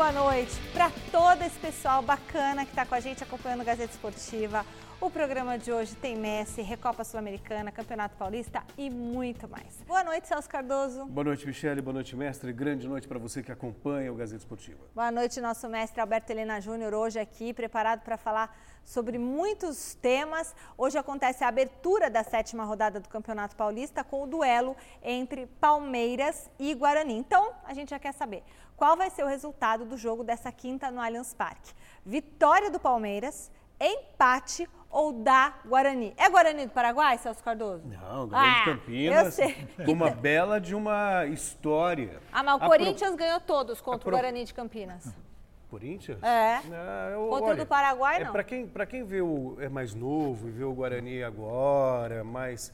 boa 0.00 0.12
noite 0.12 0.58
para 0.72 0.90
todo 1.12 1.42
esse 1.42 1.58
pessoal 1.58 2.00
bacana 2.00 2.64
que 2.64 2.70
está 2.70 2.86
com 2.86 2.94
a 2.94 3.00
gente 3.00 3.22
acompanhando 3.22 3.60
a 3.60 3.64
Gazeta 3.64 3.92
Esportiva. 3.92 4.64
O 4.98 5.10
programa 5.10 5.58
de 5.58 5.70
hoje 5.70 5.94
tem 5.94 6.16
Messi, 6.16 6.62
Recopa 6.62 7.04
Sul-Americana, 7.04 7.70
Campeonato 7.70 8.16
Paulista 8.16 8.62
e 8.78 8.88
muito 8.88 9.46
mais. 9.46 9.82
Boa 9.86 10.02
noite, 10.02 10.26
Celso 10.26 10.48
Cardoso. 10.48 11.04
Boa 11.04 11.24
noite, 11.24 11.46
Michele. 11.46 11.82
Boa 11.82 11.92
noite, 11.92 12.16
mestre. 12.16 12.50
Grande 12.50 12.88
noite 12.88 13.06
para 13.06 13.18
você 13.18 13.42
que 13.42 13.52
acompanha 13.52 14.10
o 14.10 14.14
Gazeta 14.16 14.38
Esportiva. 14.38 14.78
Boa 14.94 15.10
noite, 15.10 15.38
nosso 15.38 15.68
mestre 15.68 16.00
Alberto 16.00 16.32
Helena 16.32 16.62
Júnior, 16.62 16.94
hoje 16.94 17.18
aqui, 17.18 17.52
preparado 17.52 18.00
para 18.00 18.16
falar 18.16 18.56
sobre 18.82 19.18
muitos 19.18 19.94
temas. 19.96 20.54
Hoje 20.78 20.96
acontece 20.96 21.44
a 21.44 21.48
abertura 21.48 22.08
da 22.08 22.24
sétima 22.24 22.64
rodada 22.64 23.00
do 23.00 23.08
Campeonato 23.08 23.54
Paulista 23.54 24.02
com 24.02 24.22
o 24.22 24.26
duelo 24.26 24.74
entre 25.02 25.46
Palmeiras 25.60 26.50
e 26.58 26.72
Guarani. 26.74 27.18
Então, 27.18 27.52
a 27.64 27.74
gente 27.74 27.90
já 27.90 27.98
quer 27.98 28.12
saber 28.12 28.42
qual 28.80 28.96
vai 28.96 29.10
ser 29.10 29.22
o 29.22 29.26
resultado 29.26 29.84
do 29.84 29.98
jogo 29.98 30.24
dessa 30.24 30.50
quinta 30.50 30.90
no 30.90 31.02
Allianz 31.02 31.34
Parque. 31.34 31.74
Vitória 32.02 32.70
do 32.70 32.80
Palmeiras, 32.80 33.52
empate 33.78 34.66
ou 34.90 35.12
da 35.12 35.52
Guarani. 35.66 36.14
É 36.16 36.30
Guarani 36.30 36.64
do 36.64 36.72
Paraguai, 36.72 37.18
Celso 37.18 37.44
Cardoso? 37.44 37.86
Não, 37.86 38.26
Guarani 38.26 38.54
ah, 38.54 38.58
de 38.58 38.64
Campinas. 38.64 39.24
Eu 39.26 39.32
sei. 39.32 39.68
Uma 39.86 40.08
bela 40.08 40.58
de 40.58 40.74
uma 40.74 41.26
história. 41.26 42.22
Ah, 42.32 42.42
mas 42.42 42.54
o 42.54 42.58
Corinthians 42.60 43.10
pro... 43.10 43.18
ganhou 43.18 43.38
todos 43.40 43.82
contra 43.82 44.00
pro... 44.00 44.08
o 44.08 44.12
Guarani 44.12 44.46
de 44.46 44.54
Campinas. 44.54 45.14
Corinthians? 45.68 46.22
É. 46.22 46.62
Não, 46.64 47.28
contra 47.28 47.52
o 47.52 47.56
do 47.58 47.66
Paraguai, 47.66 48.16
é, 48.16 48.24
não. 48.24 48.30
É, 48.30 48.32
para 48.32 48.44
quem, 48.44 48.66
quem 48.88 49.04
vê 49.04 49.20
o, 49.20 49.58
é 49.60 49.68
mais 49.68 49.94
novo 49.94 50.48
e 50.48 50.50
vê 50.50 50.64
o 50.64 50.72
Guarani 50.72 51.22
agora, 51.22 52.24
mais 52.24 52.72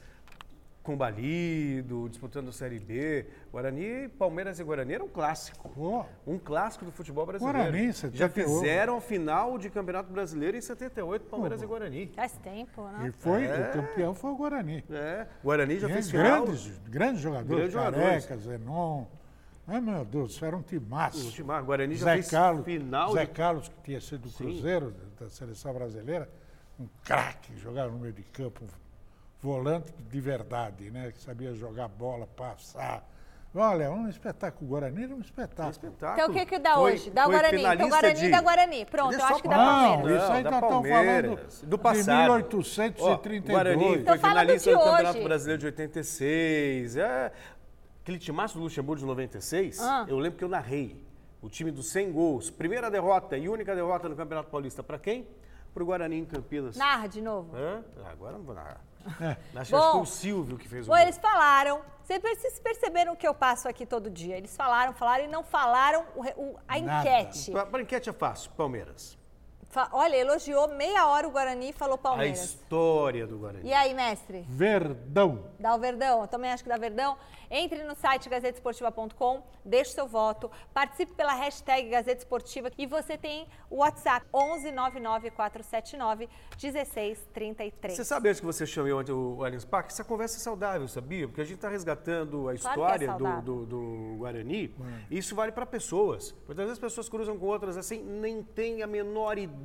combalido, 0.87 2.09
disputando 2.09 2.53
Série 2.53 2.79
B. 2.79 3.27
Guarani, 3.57 4.09
Palmeiras 4.19 4.61
e 4.61 4.65
Guarani 4.65 4.93
era 4.93 5.03
um 5.03 5.09
clássico. 5.09 5.73
Oh. 5.79 6.31
Um 6.31 6.39
clássico 6.39 6.85
do 6.85 6.93
futebol 6.93 7.25
brasileiro. 7.25 7.59
Guarani, 7.59 7.91
78. 7.91 8.19
Já 8.19 8.29
fizeram 8.29 8.99
a 8.99 9.01
final 9.01 9.57
de 9.57 9.71
Campeonato 9.71 10.13
Brasileiro 10.13 10.59
em 10.59 10.61
78, 10.61 11.25
Palmeiras 11.25 11.63
oh. 11.63 11.65
e 11.65 11.67
Guarani. 11.67 12.13
Faz 12.15 12.33
tempo, 12.33 12.87
né? 12.89 13.09
E 13.09 13.13
foi, 13.13 13.47
é. 13.47 13.71
o 13.71 13.73
campeão 13.73 14.15
foi 14.15 14.31
o 14.31 14.37
Guarani. 14.37 14.85
É, 14.91 15.27
Guarani 15.43 15.79
já 15.79 15.89
e 15.89 15.93
fez 15.95 16.11
grandes, 16.11 16.65
final. 16.65 16.83
Grandes 16.91 17.23
jogadores, 17.23 17.73
grandes 17.73 18.27
Careca, 18.27 18.37
Zenon. 18.37 19.07
Ai, 19.67 19.81
meu 19.81 20.05
Deus, 20.05 20.33
isso 20.33 20.45
era 20.45 20.55
um 20.55 20.63
timaço. 20.63 21.27
Um 21.27 21.31
timaço. 21.31 21.65
Guarani 21.65 21.95
já 21.95 22.05
Zé 22.05 22.13
fez 22.13 22.31
Carlos, 22.31 22.65
final. 22.67 23.13
Zé 23.15 23.25
de... 23.25 23.33
Carlos, 23.33 23.69
que 23.69 23.83
tinha 23.85 24.01
sido 24.03 24.29
do 24.29 24.35
Cruzeiro, 24.35 24.95
da 25.19 25.31
seleção 25.31 25.73
brasileira, 25.73 26.29
um 26.79 26.87
craque, 27.03 27.57
jogava 27.57 27.91
no 27.91 28.01
meio 28.01 28.13
de 28.13 28.23
campo, 28.23 28.67
volante 29.41 29.95
de 30.11 30.21
verdade, 30.21 30.91
né? 30.91 31.11
Que 31.11 31.23
sabia 31.23 31.55
jogar 31.55 31.89
bola, 31.89 32.27
passar. 32.27 33.16
Olha, 33.55 33.91
um 33.91 34.09
espetáculo. 34.09 34.67
O 34.67 34.71
Guarani 34.71 35.05
era 35.05 35.15
um 35.15 35.21
espetáculo. 35.21 35.71
espetáculo. 35.71 36.21
Então 36.21 36.31
o 36.31 36.33
que 36.39 36.47
que 36.47 36.59
dá 36.59 36.75
foi, 36.75 36.93
hoje? 36.93 37.11
Dá 37.11 37.27
o 37.27 37.31
Guarani. 37.31 37.65
Então 37.65 37.89
Guarani 37.89 38.21
de... 38.21 38.31
dá 38.31 38.41
Guarani. 38.41 38.85
Pronto, 38.87 39.15
eu 39.15 39.25
acho 39.25 39.43
que 39.43 39.49
dá 39.49 39.57
Palmeiras. 39.57 40.05
Não, 40.05 40.17
isso 40.17 40.33
aí 40.33 40.43
tá 40.43 40.51
estão 40.51 40.83
falando 40.83 41.39
do 41.63 41.79
passado. 41.79 42.05
de 42.05 42.57
1832. 42.57 43.49
Ó, 43.49 43.53
Guarani 43.53 44.05
foi 44.05 44.19
finalista 44.19 44.71
do, 44.71 44.79
do 44.79 44.85
Campeonato 44.85 45.25
Brasileiro 45.25 45.61
de 45.61 45.67
86. 45.67 46.97
É, 46.97 47.33
aquele 48.03 48.19
timaço 48.19 48.59
do 48.59 48.65
Luxemburgo 48.65 49.01
de 49.01 49.07
96, 49.07 49.81
ah. 49.81 50.05
eu 50.09 50.19
lembro 50.19 50.39
que 50.39 50.45
eu 50.45 50.49
narrei. 50.49 51.05
O 51.41 51.49
time 51.49 51.71
dos 51.71 51.91
100 51.91 52.13
gols. 52.13 52.51
Primeira 52.51 52.91
derrota 52.91 53.37
e 53.37 53.49
única 53.49 53.75
derrota 53.75 54.09
no 54.09 54.17
Campeonato 54.17 54.51
Paulista. 54.51 54.83
Para 54.83 54.99
quem? 54.99 55.27
Para 55.73 55.83
o 55.83 55.87
Guarani 55.87 56.19
em 56.19 56.25
Campinas. 56.25 56.77
Narra 56.77 57.07
de 57.07 57.21
novo. 57.21 57.55
Hã? 57.57 57.85
Agora 58.11 58.37
não 58.37 58.45
vou 58.45 58.55
narrar. 58.55 58.81
É. 59.21 59.37
Acho 59.59 59.75
que 59.75 59.81
foi 59.81 60.01
o 60.01 60.07
Silvio 60.07 60.59
que 60.59 60.69
fez 60.69 60.87
o 60.87 60.91
bom, 60.91 60.97
eles 60.97 61.19
falaram. 61.19 61.81
Vocês 62.03 62.61
perceberam 62.61 63.17
que 63.17 63.27
eu 63.27 63.35
passo 63.35 63.69
aqui 63.69 63.85
todo 63.85 64.09
dia. 64.11 64.37
Eles 64.37 64.57
falaram, 64.57 64.93
falaram 64.93 65.25
e 65.25 65.29
não 65.29 65.43
falaram 65.43 66.05
o, 66.15 66.23
o, 66.41 66.59
a 66.69 66.79
Nada. 66.79 67.09
enquete. 67.09 67.51
Para 67.51 67.83
enquete 67.83 68.09
é 68.09 68.13
fácil, 68.13 68.51
Palmeiras. 68.57 69.19
Olha, 69.93 70.17
elogiou 70.17 70.69
meia 70.69 71.07
hora 71.07 71.29
o 71.29 71.31
Guarani 71.31 71.71
e 71.71 71.73
falou 71.73 71.99
Palmeiras. 71.99 72.41
A 72.41 72.45
história 72.45 73.27
do 73.27 73.39
Guarani. 73.39 73.69
E 73.69 73.73
aí, 73.73 73.93
mestre? 73.93 74.45
Verdão. 74.49 75.45
Dá 75.59 75.75
o 75.75 75.79
Verdão. 75.79 76.23
Eu 76.23 76.29
também 76.29 76.51
acho 76.51 76.63
que 76.63 76.69
dá 76.69 76.77
Verdão. 76.77 77.17
Entre 77.51 77.85
no 77.85 77.95
site 77.95 78.29
gazetesportiva.com, 78.29 79.43
deixe 79.65 79.93
seu 79.93 80.09
voto, 80.09 80.51
participe 80.75 81.13
pela 81.13 81.33
hashtag 81.33 81.89
Gazeta 81.89 82.19
Esportiva 82.19 82.73
e 82.77 82.87
você 82.87 83.17
tem 83.17 83.47
o 83.71 83.77
WhatsApp 83.77 84.27
11 84.35 84.73
479 85.31 86.29
1633. 86.61 87.95
Você 87.95 88.05
sabe 88.05 88.31
antes 88.31 88.41
que 88.41 88.47
você 88.47 88.67
chamou 88.67 88.99
ontem 88.99 89.13
o 89.13 89.45
Allianz 89.45 89.65
Parque? 89.65 89.93
Essa 89.93 90.03
conversa 90.03 90.39
é 90.39 90.41
saudável, 90.41 90.89
sabia? 90.89 91.29
Porque 91.29 91.41
a 91.41 91.45
gente 91.45 91.57
está 91.57 91.69
resgatando 91.69 92.49
a 92.49 92.55
história 92.55 93.07
claro 93.07 93.39
é 93.39 93.43
do, 93.43 93.65
do, 93.65 93.67
do, 93.67 94.17
Guarani 94.19 94.75
hum. 94.79 94.99
e 95.09 95.19
isso 95.19 95.37
vale 95.37 95.53
para 95.53 95.65
pessoas. 95.65 96.35
Muitas 96.47 96.57
vezes 96.57 96.73
as 96.73 96.79
pessoas 96.79 97.09
cruzam 97.09 97.39
com 97.39 97.47
outras 97.47 97.77
assim, 97.77 98.03
nem 98.03 98.43
tem 98.43 98.83
a 98.83 98.89
menor 98.89 99.39
ideia 99.39 99.56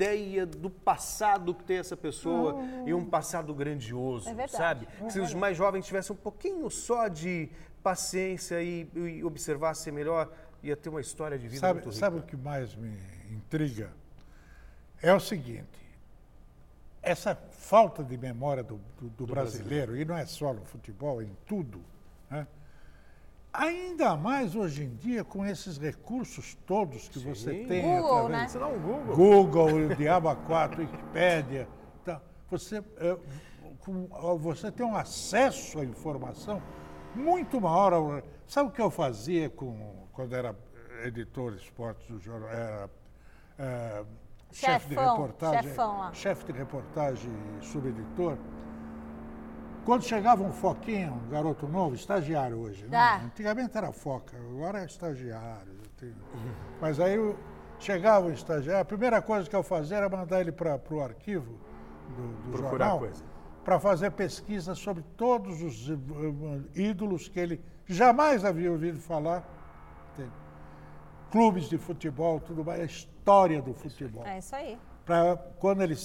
do 0.58 0.70
passado 0.70 1.54
que 1.54 1.64
tem 1.64 1.78
essa 1.78 1.96
pessoa 1.96 2.56
hum. 2.56 2.88
e 2.88 2.94
um 2.94 3.06
passado 3.06 3.54
grandioso, 3.54 4.30
é 4.30 4.48
sabe? 4.48 4.88
É 5.02 5.10
Se 5.10 5.20
os 5.20 5.34
mais 5.34 5.56
jovens 5.58 5.86
tivessem 5.86 6.16
um 6.16 6.20
pouquinho 6.20 6.70
só 6.70 7.08
de 7.08 7.50
paciência 7.84 8.62
e, 8.62 8.88
e 8.96 9.24
observasse 9.24 9.92
melhor, 9.92 10.32
ia 10.64 10.76
ter 10.76 10.90
uma 10.90 11.02
história 11.02 11.38
de 11.38 11.48
vida 11.48 11.60
sabe, 11.60 11.74
muito 11.80 11.90
rica. 11.90 12.00
Sabe 12.00 12.18
o 12.20 12.22
que 12.22 12.38
mais 12.38 12.76
me 12.76 12.98
intriga? 13.32 13.92
É 15.02 15.14
o 15.14 15.20
seguinte, 15.20 15.82
essa 17.02 17.36
falta 17.36 18.04
de 18.04 18.18
memória 18.18 18.64
do, 18.64 18.76
do, 19.00 19.10
do, 19.10 19.10
do 19.10 19.28
brasileiro, 19.28 19.94
brasileiro, 19.94 19.98
e 19.98 20.06
não 20.06 20.16
é 20.16 20.26
só 20.26 20.54
no 20.54 20.64
futebol, 20.64 21.22
é 21.22 21.26
em 21.26 21.36
tudo? 21.46 21.82
Ainda 23.54 24.16
mais 24.16 24.56
hoje 24.56 24.84
em 24.84 24.96
dia 24.96 25.26
com 25.26 25.46
esses 25.46 25.78
recursos 25.78 26.58
todos 26.66 27.10
que 27.10 27.20
Sim. 27.20 27.34
você 27.34 27.66
tem. 27.66 27.82
Google, 27.82 28.30
né? 28.30 28.48
Você 28.48 28.58
não, 28.58 28.80
Google. 28.80 29.16
Google, 29.16 29.74
o 29.74 29.96
Diaba 29.96 30.36
4, 30.36 30.82
Wikipédia. 30.82 31.68
Tá. 32.06 32.22
Você, 32.50 32.78
é, 32.98 33.18
com, 33.80 34.08
você 34.38 34.72
tem 34.72 34.86
um 34.86 34.96
acesso 34.96 35.80
à 35.80 35.84
informação 35.84 36.62
muito 37.14 37.60
maior. 37.60 38.24
Sabe 38.48 38.70
o 38.70 38.72
que 38.72 38.82
eu 38.82 38.90
fazia 38.90 39.50
com, 39.50 40.08
quando 40.14 40.34
era 40.34 40.56
editor 41.04 41.52
de 41.52 41.64
esportes 41.64 42.08
do 42.08 42.20
jornal? 42.20 42.50
Era, 42.50 42.90
é, 43.60 44.06
chefe 44.54 44.90
de 44.90 44.96
reportagem. 44.96 45.74
Chefe 46.14 46.46
de 46.46 46.52
reportagem 46.54 47.32
e 47.60 47.66
subeditor. 47.66 48.38
Quando 49.86 50.04
chegava 50.04 50.44
um 50.44 50.52
foquinho, 50.52 51.14
um 51.14 51.30
garoto 51.30 51.68
novo, 51.68 51.96
estagiário 51.96 52.58
hoje, 52.58 52.84
né? 52.84 52.90
Tá. 52.92 53.22
antigamente 53.26 53.76
era 53.76 53.92
foca, 53.92 54.38
agora 54.38 54.82
é 54.82 54.86
estagiário. 54.86 55.80
Tenho... 55.98 56.16
Mas 56.80 57.00
aí 57.00 57.16
eu 57.16 57.36
chegava 57.80 58.28
um 58.28 58.32
estagiário, 58.32 58.82
a 58.82 58.86
primeira 58.86 59.22
coisa 59.22 59.50
que 59.50 59.56
eu 59.56 59.64
fazia 59.64 59.98
era 59.98 60.10
mandar 60.10 60.40
ele 60.40 60.52
para 60.52 60.80
o 60.92 61.02
arquivo 61.02 61.58
do, 62.16 62.52
do 62.52 62.58
jornal. 62.58 63.02
Para 63.64 63.80
fazer 63.80 64.12
pesquisa 64.12 64.74
sobre 64.74 65.04
todos 65.16 65.62
os 65.62 65.90
eh, 65.90 65.94
ídolos 66.74 67.28
que 67.28 67.40
ele 67.40 67.62
jamais 67.86 68.44
havia 68.44 68.72
ouvido 68.72 69.00
falar. 69.00 69.48
Clubes 71.32 71.70
de 71.70 71.78
futebol, 71.78 72.40
tudo 72.40 72.66
mais, 72.66 72.82
a 72.82 72.86
história 72.86 73.62
do 73.62 73.74
futebol. 73.74 74.26
É 74.26 74.40
isso 74.40 74.54
aí. 74.56 74.78
Para 75.06 75.38
quando 75.60 75.82
ele, 75.82 75.96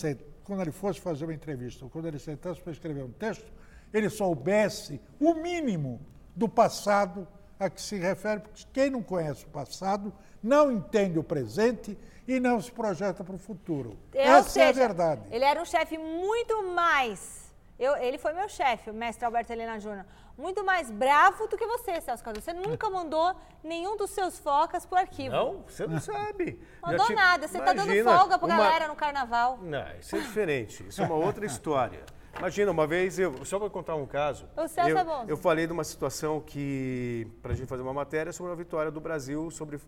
quando 0.45 0.61
ele 0.61 0.71
fosse 0.71 1.01
fazer 1.01 1.25
uma 1.25 1.35
entrevista, 1.35 1.85
ou 1.85 1.91
quando 1.91 2.07
ele 2.07 2.19
sentasse 2.19 2.61
para 2.61 2.73
escrever 2.73 3.03
um 3.03 3.11
texto, 3.11 3.51
ele 3.97 4.11
soubesse 4.11 5.01
o 5.21 5.34
mínimo 5.34 6.01
do 6.34 6.49
passado 6.49 7.27
a 7.59 7.71
que 7.71 7.81
se 7.81 7.97
refere, 7.97 8.41
porque 8.41 8.65
quem 8.73 8.91
não 8.91 9.03
conhece 9.03 9.45
o 9.45 9.49
passado 9.49 10.12
não 10.43 10.71
entende 10.71 11.19
o 11.19 11.25
presente 11.25 11.97
e 12.29 12.39
não 12.39 12.61
se 12.61 12.71
projeta 12.71 13.25
para 13.25 13.34
o 13.34 13.39
futuro. 13.39 13.97
Essa 14.12 14.51
seja, 14.51 14.67
é 14.67 14.69
a 14.69 14.73
verdade. 14.73 15.23
Ele 15.31 15.45
era 15.45 15.61
um 15.61 15.65
chefe 15.65 15.97
muito 15.97 16.62
mais 16.75 17.47
eu, 17.79 17.95
ele 17.97 18.17
foi 18.17 18.33
meu 18.33 18.49
chefe, 18.49 18.91
o 18.91 18.95
mestre 18.95 19.25
Alberto 19.27 19.53
Helena 19.53 19.79
Júnior. 19.79 20.07
Muito 20.37 20.65
mais 20.65 20.91
bravo 20.91 21.47
do 21.47 21.57
que 21.57 21.67
você, 21.67 22.01
Celso 22.01 22.25
Cardoso. 22.25 22.45
Você 22.45 22.53
nunca 22.53 22.89
mandou 22.89 23.34
nenhum 23.63 23.97
dos 23.97 24.10
seus 24.10 24.39
focas 24.39 24.87
pro 24.87 24.98
arquivo. 24.98 25.34
Não, 25.34 25.63
você 25.66 25.87
não 25.87 26.01
sabe. 26.01 26.60
Mandou 26.81 27.10
nada. 27.15 27.47
Você 27.47 27.59
Imagina, 27.59 27.87
tá 27.87 27.87
dando 27.87 28.04
folga 28.04 28.39
pra 28.39 28.47
uma... 28.47 28.57
galera 28.57 28.89
no 28.89 28.97
carnaval. 28.97 29.59
Não, 29.63 29.87
isso 29.98 30.16
é 30.16 30.21
diferente. 30.21 30.87
Isso 30.89 31.03
é 31.03 31.04
uma 31.04 31.15
outra 31.15 31.45
história. 31.45 32.03
Imagina, 32.38 32.71
uma 32.71 32.86
vez, 32.86 33.18
eu, 33.18 33.44
só 33.44 33.59
para 33.59 33.71
contar 33.71 33.94
um 33.94 34.06
caso. 34.06 34.47
O 34.56 34.68
Celso 34.68 34.91
eu, 34.91 34.98
é 34.98 35.04
bom. 35.04 35.24
Eu 35.27 35.36
falei 35.36 35.66
de 35.66 35.72
uma 35.72 35.84
situação 35.84 36.41
que, 36.41 37.27
para 37.41 37.53
a 37.53 37.56
gente 37.56 37.66
fazer 37.66 37.83
uma 37.83 37.94
matéria 37.94 38.33
sobre 38.33 38.53
a 38.53 38.54
vitória 38.54 38.91
do 38.91 39.00
Brasil 39.00 39.50
sobre, 39.50 39.80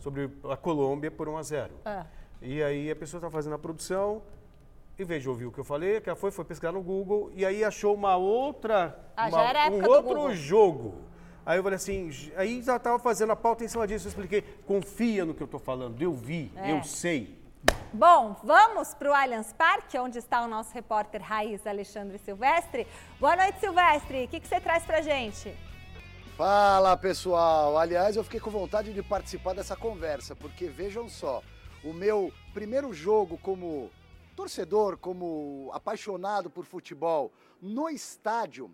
sobre 0.00 0.30
a 0.50 0.56
Colômbia 0.56 1.10
por 1.10 1.28
1 1.28 1.36
a 1.36 1.42
0. 1.42 1.74
É. 1.84 2.04
E 2.42 2.62
aí 2.62 2.90
a 2.90 2.96
pessoa 2.96 3.18
está 3.18 3.30
fazendo 3.30 3.54
a 3.54 3.58
produção, 3.58 4.22
em 4.98 5.04
vez 5.04 5.22
de 5.22 5.28
ouvir 5.28 5.46
o 5.46 5.52
que 5.52 5.58
eu 5.58 5.64
falei, 5.64 6.00
que 6.00 6.08
ela 6.08 6.16
foi, 6.16 6.30
foi 6.30 6.44
pesquisar 6.44 6.72
no 6.72 6.82
Google 6.82 7.30
e 7.34 7.44
aí 7.44 7.64
achou 7.64 7.94
uma 7.94 8.16
outra, 8.16 8.98
ah, 9.16 9.28
uma, 9.28 9.70
um 9.70 9.88
outro 9.88 10.34
jogo. 10.34 10.96
Aí 11.46 11.58
eu 11.58 11.62
falei 11.62 11.76
assim, 11.76 12.10
aí 12.36 12.62
já 12.62 12.76
estava 12.76 12.98
fazendo 12.98 13.32
a 13.32 13.36
pauta 13.36 13.64
em 13.64 13.68
cima 13.68 13.86
disso, 13.86 14.06
eu 14.06 14.10
expliquei, 14.10 14.42
confia 14.66 15.24
no 15.24 15.34
que 15.34 15.42
eu 15.42 15.46
estou 15.46 15.60
falando, 15.60 16.00
eu 16.00 16.12
vi, 16.12 16.52
é. 16.56 16.72
eu 16.72 16.82
sei. 16.82 17.43
Bom, 17.92 18.36
vamos 18.42 18.92
para 18.92 19.10
o 19.10 19.14
Allianz 19.14 19.52
Parque, 19.52 19.96
onde 19.98 20.18
está 20.18 20.42
o 20.42 20.48
nosso 20.48 20.74
repórter 20.74 21.22
raiz 21.22 21.64
Alexandre 21.66 22.18
Silvestre. 22.18 22.86
Boa 23.20 23.36
noite, 23.36 23.60
Silvestre. 23.60 24.24
O 24.24 24.28
que, 24.28 24.40
que 24.40 24.48
você 24.48 24.60
traz 24.60 24.84
para 24.84 25.00
gente? 25.00 25.56
Fala 26.36 26.96
pessoal! 26.96 27.78
Aliás, 27.78 28.16
eu 28.16 28.24
fiquei 28.24 28.40
com 28.40 28.50
vontade 28.50 28.92
de 28.92 29.02
participar 29.02 29.54
dessa 29.54 29.76
conversa, 29.76 30.34
porque 30.34 30.66
vejam 30.66 31.08
só, 31.08 31.40
o 31.84 31.92
meu 31.92 32.32
primeiro 32.52 32.92
jogo 32.92 33.38
como 33.38 33.90
torcedor, 34.34 34.96
como 34.96 35.70
apaixonado 35.72 36.50
por 36.50 36.64
futebol 36.64 37.30
no 37.62 37.88
estádio 37.88 38.68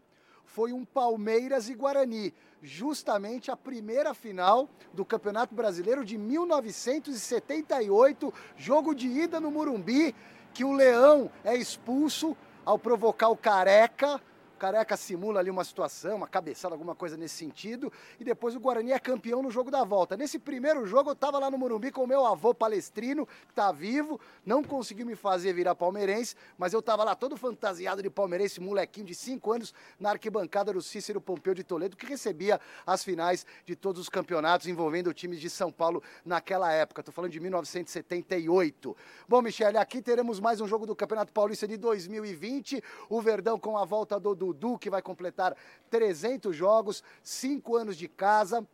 foi 0.52 0.72
um 0.72 0.84
Palmeiras 0.84 1.68
e 1.68 1.74
Guarani, 1.74 2.34
justamente 2.60 3.52
a 3.52 3.56
primeira 3.56 4.12
final 4.12 4.68
do 4.92 5.04
Campeonato 5.04 5.54
Brasileiro 5.54 6.04
de 6.04 6.18
1978, 6.18 8.34
jogo 8.56 8.92
de 8.92 9.06
ida 9.06 9.38
no 9.38 9.48
Murumbi, 9.50 10.12
que 10.52 10.64
o 10.64 10.72
Leão 10.72 11.30
é 11.44 11.56
expulso 11.56 12.36
ao 12.64 12.76
provocar 12.78 13.28
o 13.28 13.36
Careca 13.36 14.20
Careca 14.60 14.94
simula 14.94 15.40
ali 15.40 15.48
uma 15.48 15.64
situação, 15.64 16.16
uma 16.16 16.28
cabeçada, 16.28 16.74
alguma 16.74 16.94
coisa 16.94 17.16
nesse 17.16 17.34
sentido, 17.34 17.90
e 18.20 18.24
depois 18.24 18.54
o 18.54 18.60
Guarani 18.60 18.92
é 18.92 18.98
campeão 18.98 19.42
no 19.42 19.50
jogo 19.50 19.70
da 19.70 19.82
volta. 19.84 20.18
Nesse 20.18 20.38
primeiro 20.38 20.84
jogo 20.84 21.08
eu 21.08 21.14
estava 21.14 21.38
lá 21.38 21.50
no 21.50 21.56
Morumbi 21.56 21.90
com 21.90 22.04
o 22.04 22.06
meu 22.06 22.26
avô 22.26 22.52
palestrino, 22.52 23.26
que 23.26 23.52
está 23.52 23.72
vivo, 23.72 24.20
não 24.44 24.62
conseguiu 24.62 25.06
me 25.06 25.16
fazer 25.16 25.54
virar 25.54 25.74
palmeirense, 25.74 26.36
mas 26.58 26.74
eu 26.74 26.80
estava 26.80 27.02
lá 27.04 27.14
todo 27.14 27.38
fantasiado 27.38 28.02
de 28.02 28.10
palmeirense, 28.10 28.60
molequinho 28.60 29.06
de 29.06 29.14
5 29.14 29.50
anos, 29.50 29.72
na 29.98 30.10
arquibancada 30.10 30.74
do 30.74 30.82
Cícero 30.82 31.22
Pompeu 31.22 31.54
de 31.54 31.64
Toledo, 31.64 31.96
que 31.96 32.04
recebia 32.04 32.60
as 32.86 33.02
finais 33.02 33.46
de 33.64 33.74
todos 33.74 33.98
os 33.98 34.10
campeonatos 34.10 34.66
envolvendo 34.66 35.14
times 35.14 35.40
de 35.40 35.48
São 35.48 35.72
Paulo 35.72 36.02
naquela 36.22 36.70
época. 36.70 37.00
Estou 37.00 37.14
falando 37.14 37.32
de 37.32 37.40
1978. 37.40 38.94
Bom, 39.26 39.40
Michele, 39.40 39.78
aqui 39.78 40.02
teremos 40.02 40.38
mais 40.38 40.60
um 40.60 40.68
jogo 40.68 40.84
do 40.84 40.94
Campeonato 40.94 41.32
Paulista 41.32 41.66
de 41.66 41.78
2020, 41.78 42.84
o 43.08 43.22
Verdão 43.22 43.58
com 43.58 43.78
a 43.78 43.86
volta 43.86 44.20
do 44.20 44.34
Dudu, 44.34 44.49
que 44.78 44.90
vai 44.90 45.02
completar 45.02 45.56
300 45.88 46.54
jogos, 46.54 47.02
5 47.22 47.76
anos 47.76 47.96
de 47.96 48.08
casa 48.08 48.66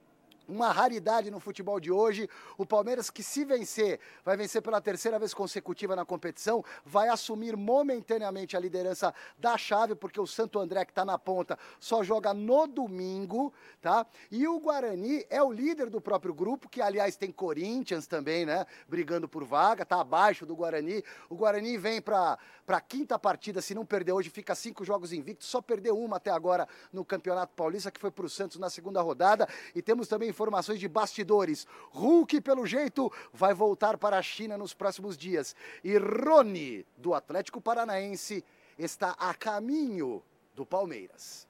uma 0.48 0.70
raridade 0.70 1.31
no 1.31 1.40
futebol 1.40 1.81
de 1.81 1.90
hoje. 1.90 2.28
O 2.56 2.64
Palmeiras, 2.64 3.10
que 3.10 3.22
se 3.22 3.44
vencer, 3.44 4.00
vai 4.25 4.37
vencer 4.37 4.62
pela 4.62 4.81
terceira 4.81 5.19
vez 5.19 5.34
consecutiva 5.34 5.96
na 5.96 6.04
competição, 6.04 6.64
vai 6.84 7.08
assumir 7.08 7.56
momentaneamente 7.56 8.56
a 8.56 8.60
liderança 8.60 9.14
da 9.38 9.56
chave, 9.58 9.94
porque 9.94 10.20
o 10.20 10.26
Santo 10.26 10.58
André, 10.58 10.84
que 10.84 10.93
está 10.93 11.04
na 11.04 11.19
ponta, 11.19 11.58
só 11.81 12.02
joga 12.02 12.32
no 12.32 12.66
domingo, 12.66 13.52
tá? 13.81 14.06
E 14.31 14.46
o 14.46 14.60
Guarani 14.60 15.26
é 15.28 15.43
o 15.43 15.52
líder 15.52 15.90
do 15.90 16.00
próprio 16.00 16.34
grupo, 16.34 16.69
que 16.69 16.81
aliás 16.81 17.16
tem 17.16 17.31
Corinthians 17.31 18.06
também, 18.06 18.46
né? 18.46 18.66
Brigando 18.88 19.28
por 19.28 19.44
vaga, 19.44 19.84
tá 19.84 20.00
abaixo 20.00 20.46
do 20.46 20.54
Guarani. 20.54 21.02
O 21.28 21.37
Guarani 21.37 21.76
vem 21.78 22.00
para 22.00 22.38
a 22.66 22.81
quinta 22.81 23.19
partida, 23.19 23.60
se 23.60 23.75
não 23.75 23.84
perder 23.84 24.12
hoje, 24.12 24.31
fica 24.31 24.54
cinco 24.54 24.84
jogos 24.84 25.12
invictos, 25.12 25.46
só 25.49 25.60
perdeu 25.60 25.99
uma 25.99 26.16
até 26.16 26.31
agora 26.31 26.69
no 26.92 27.04
Campeonato 27.04 27.52
Paulista, 27.54 27.90
que 27.90 28.00
foi 28.00 28.10
para 28.10 28.26
o 28.26 28.28
Santos 28.28 28.58
na 28.58 28.70
segunda 28.70 29.00
rodada. 29.00 29.49
E 29.75 29.82
temos 29.82 30.08
também 30.08 30.32
informações 30.36 30.78
de 30.78 30.86
bastidores. 30.86 31.66
Hulk, 31.92 32.42
pelo 32.42 32.66
jeito, 32.66 33.10
vai 33.32 33.54
voltar 33.54 33.96
para 33.96 34.18
a 34.18 34.22
China 34.22 34.58
nos 34.58 34.74
próximos 34.74 35.16
dias. 35.16 35.56
E 35.82 35.96
Rony, 35.96 36.84
do 36.98 37.14
Atlético 37.14 37.58
Paranaense, 37.58 38.44
está 38.78 39.16
a 39.18 39.32
caminho 39.32 40.22
do 40.54 40.66
Palmeiras. 40.66 41.48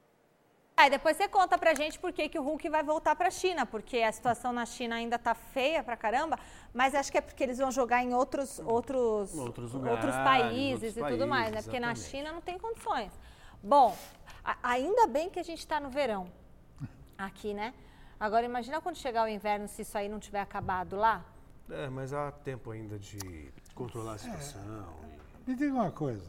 Aí 0.77 0.89
depois 0.89 1.17
você 1.17 1.27
conta 1.27 1.57
pra 1.57 1.73
gente 1.73 1.99
por 1.99 2.13
que, 2.13 2.29
que 2.29 2.39
o 2.39 2.43
Hulk 2.43 2.69
vai 2.69 2.83
voltar 2.83 3.15
pra 3.15 3.31
China, 3.31 3.65
porque 3.65 3.97
a 3.97 4.11
situação 4.11 4.53
na 4.53 4.65
China 4.65 4.95
ainda 4.95 5.17
tá 5.17 5.33
feia 5.33 5.83
pra 5.83 5.97
caramba, 5.97 6.39
mas 6.71 6.93
acho 6.93 7.11
que 7.11 7.17
é 7.17 7.21
porque 7.21 7.43
eles 7.43 7.57
vão 7.57 7.71
jogar 7.71 8.03
em 8.03 8.13
outros, 8.13 8.59
outros, 8.59 9.33
outros, 9.35 9.73
lugares, 9.73 10.05
outros 10.05 10.15
países 10.23 10.73
outros 10.73 10.97
e 10.97 11.01
países, 11.01 11.17
tudo 11.17 11.27
mais, 11.27 11.51
né? 11.51 11.61
Porque 11.63 11.77
exatamente. 11.77 12.03
na 12.03 12.09
China 12.09 12.31
não 12.31 12.41
tem 12.41 12.59
condições. 12.59 13.11
Bom, 13.61 13.97
ainda 14.61 15.07
bem 15.07 15.31
que 15.31 15.39
a 15.39 15.43
gente 15.43 15.59
está 15.59 15.79
no 15.79 15.89
verão 15.89 16.31
aqui, 17.17 17.55
né? 17.55 17.73
Agora 18.19 18.45
imagina 18.45 18.81
quando 18.81 18.95
chegar 18.95 19.25
o 19.25 19.27
inverno, 19.27 19.67
se 19.67 19.83
isso 19.83 19.97
aí 19.97 20.09
não 20.09 20.19
tiver 20.19 20.41
acabado 20.41 20.95
lá. 20.95 21.23
É, 21.69 21.87
mas 21.87 22.13
há 22.13 22.31
tempo 22.31 22.71
ainda 22.71 22.97
de 22.97 23.51
controlar 23.75 24.13
a 24.13 24.17
situação. 24.17 24.61
É. 25.03 25.49
Me 25.49 25.55
diga 25.55 25.73
uma 25.73 25.91
coisa. 25.91 26.25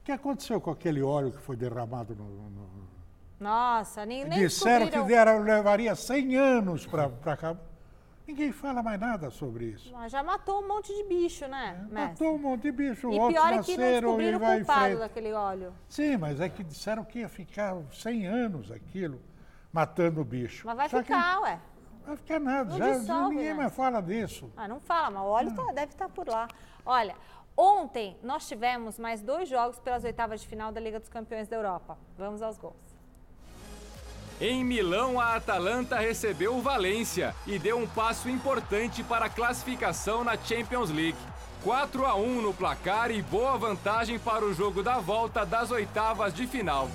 O 0.00 0.04
que 0.04 0.12
aconteceu 0.12 0.60
com 0.60 0.70
aquele 0.70 1.02
óleo 1.02 1.32
que 1.32 1.40
foi 1.40 1.56
derramado 1.56 2.14
no. 2.14 2.24
no... 2.24 2.88
Nossa, 3.40 4.04
nem, 4.04 4.24
nem 4.24 4.38
Disseram 4.38 4.86
descobriram... 4.86 5.06
que 5.06 5.08
deram, 5.08 5.42
levaria 5.42 5.94
100 5.94 6.36
anos 6.36 6.86
para 6.86 7.10
acabar. 7.26 7.68
Ninguém 8.26 8.52
fala 8.52 8.82
mais 8.82 9.00
nada 9.00 9.30
sobre 9.30 9.66
isso. 9.66 9.90
Mas 9.92 10.12
já 10.12 10.22
matou 10.22 10.62
um 10.62 10.68
monte 10.68 10.94
de 10.94 11.02
bicho, 11.04 11.48
né, 11.48 11.88
é, 11.90 11.94
Matou 11.94 12.34
um 12.34 12.38
monte 12.38 12.62
de 12.62 12.72
bicho. 12.72 13.10
E 13.10 13.16
pior 13.16 13.52
é 13.54 13.62
que 13.62 13.76
não 13.76 13.84
descobriram 13.84 14.38
o 14.38 14.56
culpado 14.56 14.98
daquele 14.98 15.32
óleo. 15.32 15.72
Sim, 15.88 16.18
mas 16.18 16.38
é 16.38 16.48
que 16.48 16.62
disseram 16.62 17.04
que 17.04 17.20
ia 17.20 17.28
ficar 17.28 17.74
100 17.90 18.26
anos 18.26 18.70
aquilo 18.70 19.18
matando 19.72 20.20
o 20.20 20.24
bicho. 20.24 20.66
Mas 20.66 20.76
vai 20.76 20.88
Só 20.88 21.02
ficar, 21.02 21.36
que... 21.36 21.42
ué. 21.42 21.60
Vai 22.06 22.16
ficar 22.16 22.40
nada, 22.40 22.70
não 22.70 22.78
já 22.78 22.98
dissolve, 22.98 23.36
ninguém 23.36 23.48
né? 23.48 23.54
mais 23.54 23.74
fala 23.74 24.00
disso. 24.00 24.50
Ah, 24.56 24.66
não 24.66 24.80
fala, 24.80 25.10
mas 25.10 25.22
o 25.22 25.26
óleo 25.26 25.54
tá, 25.54 25.64
deve 25.72 25.92
estar 25.92 26.06
tá 26.06 26.08
por 26.08 26.26
lá. 26.26 26.48
Olha, 26.84 27.14
ontem 27.54 28.16
nós 28.22 28.48
tivemos 28.48 28.98
mais 28.98 29.20
dois 29.20 29.48
jogos 29.48 29.78
pelas 29.78 30.04
oitavas 30.04 30.40
de 30.40 30.48
final 30.48 30.72
da 30.72 30.80
Liga 30.80 30.98
dos 30.98 31.10
Campeões 31.10 31.48
da 31.48 31.56
Europa. 31.56 31.98
Vamos 32.16 32.40
aos 32.40 32.56
gols. 32.56 32.98
Em 34.40 34.64
Milão, 34.64 35.20
a 35.20 35.34
Atalanta 35.34 35.98
recebeu 35.98 36.56
o 36.56 36.62
Valência 36.62 37.34
e 37.46 37.58
deu 37.58 37.76
um 37.76 37.88
passo 37.88 38.28
importante 38.30 39.02
para 39.02 39.26
a 39.26 39.28
classificação 39.28 40.22
na 40.22 40.36
Champions 40.36 40.90
League. 40.90 41.18
4 41.64 42.06
a 42.06 42.14
1 42.14 42.40
no 42.42 42.54
placar 42.54 43.10
e 43.10 43.20
boa 43.20 43.58
vantagem 43.58 44.16
para 44.18 44.44
o 44.44 44.54
jogo 44.54 44.80
da 44.80 44.98
volta 44.98 45.44
das 45.44 45.72
oitavas 45.72 46.32
de 46.32 46.46
final. 46.46 46.88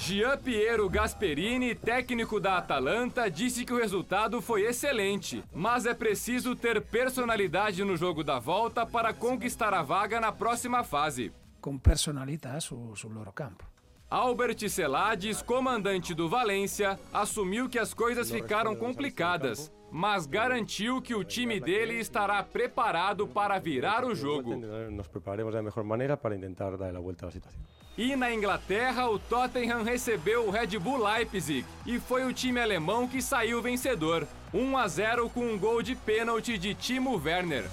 Gian 0.00 0.38
Piero 0.38 0.88
Gasperini, 0.88 1.74
técnico 1.74 2.40
da 2.40 2.56
Atalanta, 2.56 3.30
disse 3.30 3.66
que 3.66 3.72
o 3.72 3.76
resultado 3.76 4.40
foi 4.40 4.62
excelente, 4.62 5.44
mas 5.52 5.84
é 5.84 5.92
preciso 5.92 6.56
ter 6.56 6.80
personalidade 6.80 7.84
no 7.84 7.98
jogo 7.98 8.24
da 8.24 8.38
volta 8.38 8.86
para 8.86 9.12
conquistar 9.12 9.74
a 9.74 9.82
vaga 9.82 10.18
na 10.18 10.32
próxima 10.32 10.82
fase. 10.82 11.30
Com 11.60 11.78
personalidade 11.78 12.64
sul, 12.64 12.96
sul 12.96 13.12
loro 13.12 13.30
campo. 13.30 13.62
Albert 14.08 14.70
Celades, 14.70 15.42
comandante 15.42 16.14
do 16.14 16.30
Valência, 16.30 16.98
assumiu 17.12 17.68
que 17.68 17.78
as 17.78 17.92
coisas 17.92 18.30
ficaram 18.30 18.74
complicadas, 18.74 19.70
mas 19.92 20.24
garantiu 20.24 21.02
que 21.02 21.14
o 21.14 21.22
time 21.22 21.60
dele 21.60 21.96
estará 21.98 22.42
preparado 22.42 23.28
para 23.28 23.58
virar 23.58 24.06
o 24.06 24.14
jogo. 24.14 24.56
Nos 24.90 25.08
prepararemos 25.08 25.52
da 25.52 25.62
melhor 25.62 25.84
maneira 25.84 26.16
para 26.16 26.38
tentar 26.38 26.74
dar 26.78 26.96
a 26.96 27.00
volta 27.00 27.26
à 27.26 27.30
situação. 27.30 27.60
E 28.00 28.16
na 28.16 28.32
Inglaterra, 28.32 29.10
o 29.10 29.18
Tottenham 29.18 29.82
recebeu 29.82 30.46
o 30.46 30.50
Red 30.50 30.78
Bull 30.78 31.04
Leipzig 31.04 31.66
e 31.84 32.00
foi 32.00 32.24
o 32.24 32.32
time 32.32 32.58
alemão 32.58 33.06
que 33.06 33.20
saiu 33.20 33.60
vencedor, 33.60 34.26
1 34.54 34.78
a 34.78 34.88
0 34.88 35.28
com 35.28 35.44
um 35.44 35.58
gol 35.58 35.82
de 35.82 35.94
pênalti 35.94 36.56
de 36.56 36.74
Timo 36.74 37.22
Werner. 37.22 37.68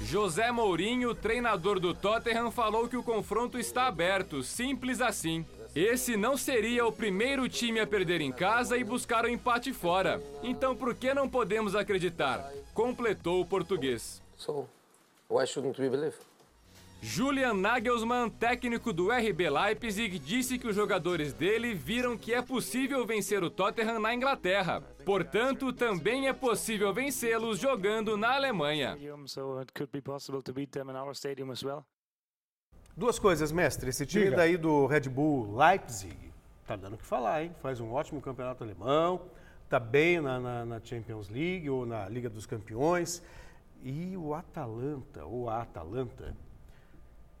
José 0.00 0.52
Mourinho, 0.52 1.16
treinador 1.16 1.80
do 1.80 1.92
Tottenham, 1.92 2.52
falou 2.52 2.86
que 2.86 2.96
o 2.96 3.02
confronto 3.02 3.58
está 3.58 3.88
aberto, 3.88 4.40
simples 4.40 5.00
assim. 5.00 5.44
Esse 5.74 6.16
não 6.16 6.36
seria 6.36 6.86
o 6.86 6.92
primeiro 6.92 7.48
time 7.48 7.80
a 7.80 7.86
perder 7.88 8.20
em 8.20 8.30
casa 8.30 8.78
e 8.78 8.84
buscar 8.84 9.24
o 9.24 9.28
empate 9.28 9.72
fora. 9.72 10.22
Então 10.44 10.76
por 10.76 10.94
que 10.94 11.12
não 11.12 11.28
podemos 11.28 11.74
acreditar? 11.74 12.52
Completou 12.72 13.40
o 13.40 13.44
português. 13.44 14.22
So, 14.36 14.68
why 15.28 15.44
shouldn't 15.44 15.82
we 15.82 15.90
believe? 15.90 16.14
Julian 17.00 17.54
Nagelsmann, 17.54 18.28
técnico 18.30 18.92
do 18.92 19.10
RB 19.10 19.48
Leipzig, 19.48 20.18
disse 20.18 20.58
que 20.58 20.66
os 20.66 20.74
jogadores 20.74 21.32
dele 21.32 21.74
viram 21.74 22.16
que 22.16 22.34
é 22.34 22.42
possível 22.42 23.06
vencer 23.06 23.44
o 23.44 23.50
Tottenham 23.50 24.00
na 24.00 24.14
Inglaterra. 24.14 24.82
Portanto, 25.04 25.72
também 25.72 26.26
é 26.26 26.32
possível 26.32 26.92
vencê-los 26.92 27.58
jogando 27.58 28.16
na 28.16 28.34
Alemanha. 28.34 28.96
Duas 32.96 33.18
coisas, 33.18 33.52
mestre. 33.52 33.90
Esse 33.90 34.06
time 34.06 34.24
Diga. 34.24 34.36
daí 34.36 34.56
do 34.56 34.86
Red 34.86 35.08
Bull 35.08 35.56
Leipzig 35.56 36.26
tá 36.66 36.74
dando 36.74 36.94
o 36.94 36.98
que 36.98 37.06
falar, 37.06 37.44
hein? 37.44 37.52
Faz 37.60 37.80
um 37.80 37.92
ótimo 37.92 38.20
campeonato 38.20 38.64
alemão, 38.64 39.22
tá 39.68 39.78
bem 39.78 40.20
na, 40.20 40.40
na, 40.40 40.64
na 40.64 40.80
Champions 40.80 41.28
League 41.28 41.70
ou 41.70 41.86
na 41.86 42.08
Liga 42.08 42.28
dos 42.28 42.44
Campeões. 42.44 43.22
E 43.84 44.16
o 44.16 44.34
Atalanta, 44.34 45.24
ou 45.24 45.48
a 45.48 45.62
Atalanta, 45.62 46.34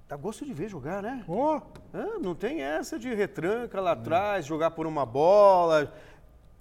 Dá 0.08 0.16
gosto 0.16 0.44
de 0.44 0.52
ver 0.52 0.68
jogar, 0.68 1.02
né? 1.02 1.24
Oh. 1.26 1.60
Ah, 1.92 2.18
não 2.20 2.34
tem 2.34 2.62
essa 2.62 2.98
de 2.98 3.12
retranca 3.12 3.80
lá 3.80 3.92
atrás, 3.92 4.46
jogar 4.46 4.70
por 4.70 4.86
uma 4.86 5.04
bola. 5.04 5.92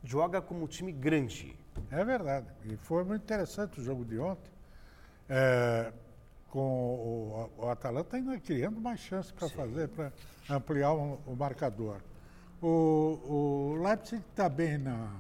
Joga 0.03 0.41
como 0.41 0.63
um 0.63 0.67
time 0.67 0.91
grande. 0.91 1.55
É 1.91 2.03
verdade. 2.03 2.47
E 2.63 2.75
foi 2.77 3.03
muito 3.03 3.21
interessante 3.21 3.79
o 3.79 3.83
jogo 3.83 4.03
de 4.03 4.17
ontem. 4.17 4.51
É, 5.29 5.93
com 6.49 6.59
o, 6.59 7.51
o, 7.57 7.69
Atalanta 7.69 8.15
ainda 8.15 8.39
criando 8.39 8.79
mais 8.79 8.99
chances 8.99 9.31
para 9.31 9.49
fazer, 9.49 9.89
para 9.89 10.11
ampliar 10.49 10.93
o, 10.93 11.19
o, 11.25 11.35
marcador. 11.35 12.01
O, 12.61 13.75
o 13.77 13.83
Leipzig 13.83 14.23
está 14.29 14.47
bem 14.47 14.77
na, 14.77 15.19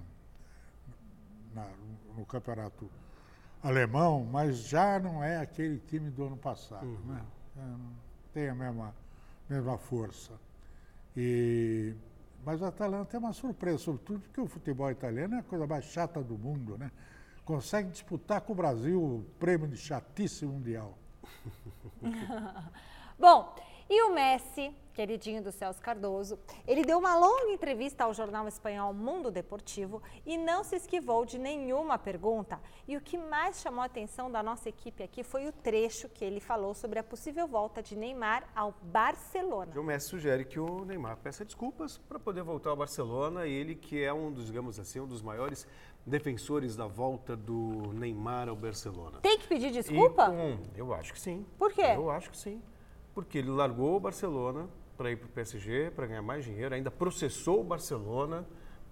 na, 1.53 1.67
no 2.15 2.25
campeonato 2.25 2.89
alemão, 3.61 4.27
mas 4.31 4.59
já 4.59 4.99
não 4.99 5.23
é 5.23 5.37
aquele 5.37 5.79
time 5.79 6.09
do 6.09 6.25
ano 6.25 6.37
passado. 6.37 6.85
Uhum. 6.85 7.13
Né? 7.13 7.21
É, 7.57 8.04
tem 8.35 8.49
a 8.49 8.53
mesma, 8.53 8.93
mesma 9.49 9.77
força. 9.77 10.33
E, 11.15 11.95
mas 12.45 12.61
o 12.61 12.65
Atalanta 12.65 13.15
é 13.15 13.19
uma 13.19 13.31
surpresa, 13.31 13.77
sobretudo 13.77 14.19
porque 14.19 14.41
o 14.41 14.45
futebol 14.45 14.91
italiano 14.91 15.35
é 15.35 15.39
a 15.39 15.43
coisa 15.43 15.65
mais 15.65 15.85
chata 15.85 16.21
do 16.21 16.37
mundo, 16.37 16.77
né? 16.77 16.91
Consegue 17.45 17.89
disputar 17.89 18.41
com 18.41 18.51
o 18.51 18.55
Brasil 18.55 19.01
o 19.01 19.25
prêmio 19.39 19.69
de 19.69 19.77
chatice 19.77 20.45
mundial. 20.45 20.97
Bom, 23.17 23.55
e 23.87 24.01
o 24.01 24.13
Messi, 24.13 24.75
queridinho 24.95 25.43
do 25.43 25.51
Celso 25.51 25.79
Cardoso, 25.81 26.39
ele 26.65 26.83
deu 26.83 26.97
uma 26.97 27.15
longa 27.15 27.51
entrevista 27.51 28.03
ao 28.03 28.13
jornal 28.13 28.47
espanhol 28.47 28.93
Mundo 28.93 29.29
Deportivo 29.29 30.01
e 30.25 30.37
não 30.37 30.63
se 30.63 30.77
esquivou 30.77 31.25
de 31.25 31.37
nenhuma 31.37 31.97
pergunta. 31.99 32.59
E 32.87 32.97
o 32.97 33.01
que 33.01 33.17
mais 33.17 33.61
chamou 33.61 33.83
a 33.83 33.85
atenção 33.85 34.31
da 34.31 34.41
nossa 34.41 34.69
equipe 34.69 35.03
aqui 35.03 35.23
foi 35.23 35.47
o 35.47 35.51
trecho 35.51 36.09
que 36.09 36.25
ele 36.25 36.39
falou 36.39 36.73
sobre 36.73 36.97
a 36.97 37.03
possível 37.03 37.47
volta 37.47 37.83
de 37.83 37.95
Neymar 37.95 38.49
ao 38.55 38.73
Barcelona. 38.81 39.71
O 39.79 39.83
Messi 39.83 40.07
sugere 40.07 40.45
que 40.45 40.59
o 40.59 40.83
Neymar 40.83 41.17
peça 41.17 41.45
desculpas 41.45 41.97
para 41.97 42.17
poder 42.17 42.41
voltar 42.41 42.71
ao 42.71 42.75
Barcelona, 42.75 43.45
ele 43.45 43.75
que 43.75 44.03
é 44.03 44.13
um 44.13 44.31
dos, 44.31 44.47
digamos 44.47 44.79
assim, 44.79 44.99
um 44.99 45.07
dos 45.07 45.21
maiores 45.21 45.67
defensores 46.05 46.75
da 46.75 46.87
volta 46.87 47.35
do 47.35 47.93
Neymar 47.93 48.47
ao 48.49 48.55
Barcelona. 48.55 49.19
Tem 49.21 49.37
que 49.37 49.47
pedir 49.47 49.71
desculpa? 49.71 50.33
E, 50.73 50.79
eu 50.79 50.93
acho 50.93 51.13
que 51.13 51.19
sim. 51.19 51.45
Por 51.57 51.71
quê? 51.71 51.93
Eu 51.95 52.09
acho 52.09 52.31
que 52.31 52.37
sim. 52.37 52.61
Porque 53.15 53.39
ele 53.39 53.49
largou 53.49 53.95
o 53.95 53.99
Barcelona 53.99 54.67
para 54.97 55.09
ir 55.09 55.15
para 55.15 55.25
o 55.25 55.29
PSG, 55.29 55.91
para 55.95 56.05
ganhar 56.05 56.21
mais 56.21 56.43
dinheiro, 56.45 56.75
ainda 56.75 56.91
processou 56.91 57.61
o 57.61 57.63
Barcelona 57.63 58.45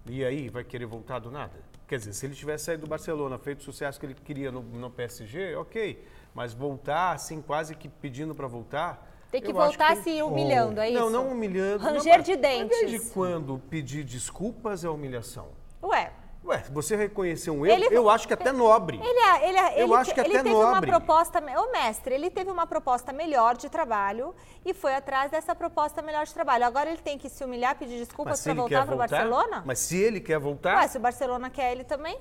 e 0.06 0.24
aí 0.24 0.48
vai 0.48 0.64
querer 0.64 0.86
voltar 0.86 1.18
do 1.18 1.30
nada? 1.30 1.52
Quer 1.86 1.98
dizer, 1.98 2.14
se 2.14 2.26
ele 2.26 2.34
tivesse 2.34 2.64
saído 2.64 2.86
do 2.86 2.88
Barcelona, 2.88 3.38
feito 3.38 3.60
o 3.60 3.62
sucesso 3.62 4.00
que 4.00 4.06
ele 4.06 4.14
queria 4.14 4.50
no, 4.50 4.62
no 4.62 4.90
PSG, 4.90 5.54
ok. 5.56 6.02
Mas 6.34 6.54
voltar, 6.54 7.12
assim, 7.12 7.40
quase 7.42 7.74
que 7.74 7.88
pedindo 7.88 8.34
para 8.34 8.46
voltar. 8.46 9.10
Tem 9.30 9.42
que 9.42 9.52
voltar 9.52 9.96
que 9.96 10.02
tem... 10.02 10.16
se 10.16 10.22
humilhando, 10.22 10.80
é 10.80 10.90
isso? 10.90 10.98
Não, 10.98 11.10
não 11.10 11.28
humilhando. 11.30 11.84
Ranger 11.84 12.16
não, 12.16 12.24
de 12.24 12.36
dentes. 12.36 12.80
Desde 12.80 13.10
quando 13.10 13.58
pedir 13.70 14.04
desculpas 14.04 14.84
é 14.84 14.88
humilhação? 14.88 15.48
Ué, 15.82 16.12
Ué, 16.44 16.62
você 16.70 16.94
reconhecer 16.94 17.50
um 17.50 17.64
erro, 17.64 17.84
ele, 17.84 17.96
eu 17.96 18.10
acho 18.10 18.28
que 18.28 18.34
até 18.34 18.52
nobre. 18.52 19.00
Ele, 19.02 19.18
é, 19.18 19.48
ele, 19.48 19.58
é, 19.58 19.80
eu 19.80 19.86
ele, 19.86 19.94
acho 19.94 20.12
que 20.12 20.20
ele 20.20 20.28
até 20.28 20.42
teve 20.42 20.50
nobre. 20.50 20.90
uma 20.90 20.98
proposta, 21.00 21.40
o 21.40 21.72
mestre, 21.72 22.14
ele 22.14 22.30
teve 22.30 22.50
uma 22.50 22.66
proposta 22.66 23.14
melhor 23.14 23.56
de 23.56 23.70
trabalho 23.70 24.34
e 24.64 24.74
foi 24.74 24.94
atrás 24.94 25.30
dessa 25.30 25.54
proposta 25.54 26.02
melhor 26.02 26.26
de 26.26 26.34
trabalho. 26.34 26.66
Agora 26.66 26.90
ele 26.90 27.00
tem 27.00 27.16
que 27.16 27.30
se 27.30 27.42
humilhar, 27.42 27.78
pedir 27.78 27.98
desculpas 27.98 28.42
para 28.42 28.52
voltar 28.52 28.84
para 28.84 28.94
o 28.94 28.98
Barcelona? 28.98 29.62
Mas 29.64 29.78
se 29.78 29.96
ele 29.96 30.20
quer 30.20 30.38
voltar? 30.38 30.76
Ué, 30.76 30.88
se 30.88 30.98
o 30.98 31.00
Barcelona 31.00 31.48
quer 31.48 31.72
ele 31.72 31.84
também? 31.84 32.18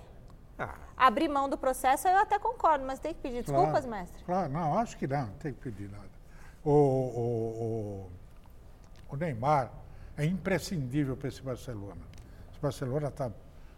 Ah. 0.58 0.75
Abrir 0.96 1.27
mão 1.27 1.50
do 1.50 1.58
processo, 1.58 2.08
eu 2.08 2.18
até 2.18 2.39
concordo, 2.39 2.86
mas 2.86 3.00
tem 3.00 3.13
que 3.13 3.20
pedir 3.20 3.42
desculpas, 3.42 3.86
claro, 3.86 3.89
mestre? 3.89 4.24
Claro, 4.24 4.50
não, 4.50 4.77
acho 4.77 4.98
que 4.98 5.06
não, 5.06 5.25
não 5.25 5.34
tem 5.34 5.51
que 5.51 5.60
pedir 5.60 5.89
nada. 5.92 6.13
O, 6.63 6.72
o, 6.72 8.10
o, 9.10 9.15
o 9.15 9.18
Neymar 9.18 9.70
é 10.18 10.24
imprescindível 10.24 11.18
para 11.18 11.27
esse 11.27 11.42
Barcelona. 11.42 12.01
Esse 12.51 12.62
Barcelona 12.62 13.10
está 13.10 13.30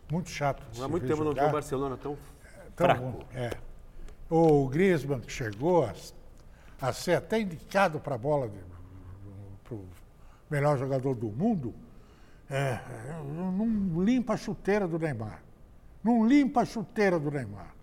muito 0.09 0.29
chato. 0.29 0.63
Há 0.81 0.87
muito 0.87 1.07
tempo 1.07 1.17
jogar. 1.17 1.25
não 1.25 1.33
tinha 1.33 1.47
o 1.47 1.51
Barcelona 1.51 1.97
tão, 1.97 2.17
tão 2.75 2.87
fraco. 2.87 3.03
Bom, 3.03 3.25
é. 3.33 3.51
O 4.29 4.67
Griezmann 4.67 5.21
que 5.21 5.31
chegou 5.31 5.85
a, 5.85 5.93
a 6.81 6.93
ser 6.93 7.15
até 7.15 7.39
indicado 7.39 7.99
para 7.99 8.15
a 8.15 8.17
bola 8.17 8.49
para 9.63 9.75
o 9.75 9.85
melhor 10.49 10.77
jogador 10.77 11.15
do 11.15 11.27
mundo, 11.27 11.73
é, 12.49 12.79
não 13.33 14.03
limpa 14.03 14.33
a 14.33 14.37
chuteira 14.37 14.87
do 14.87 14.99
Neymar. 14.99 15.41
Não 16.03 16.27
limpa 16.27 16.61
a 16.61 16.65
chuteira 16.65 17.19
do 17.19 17.31
Neymar. 17.31 17.73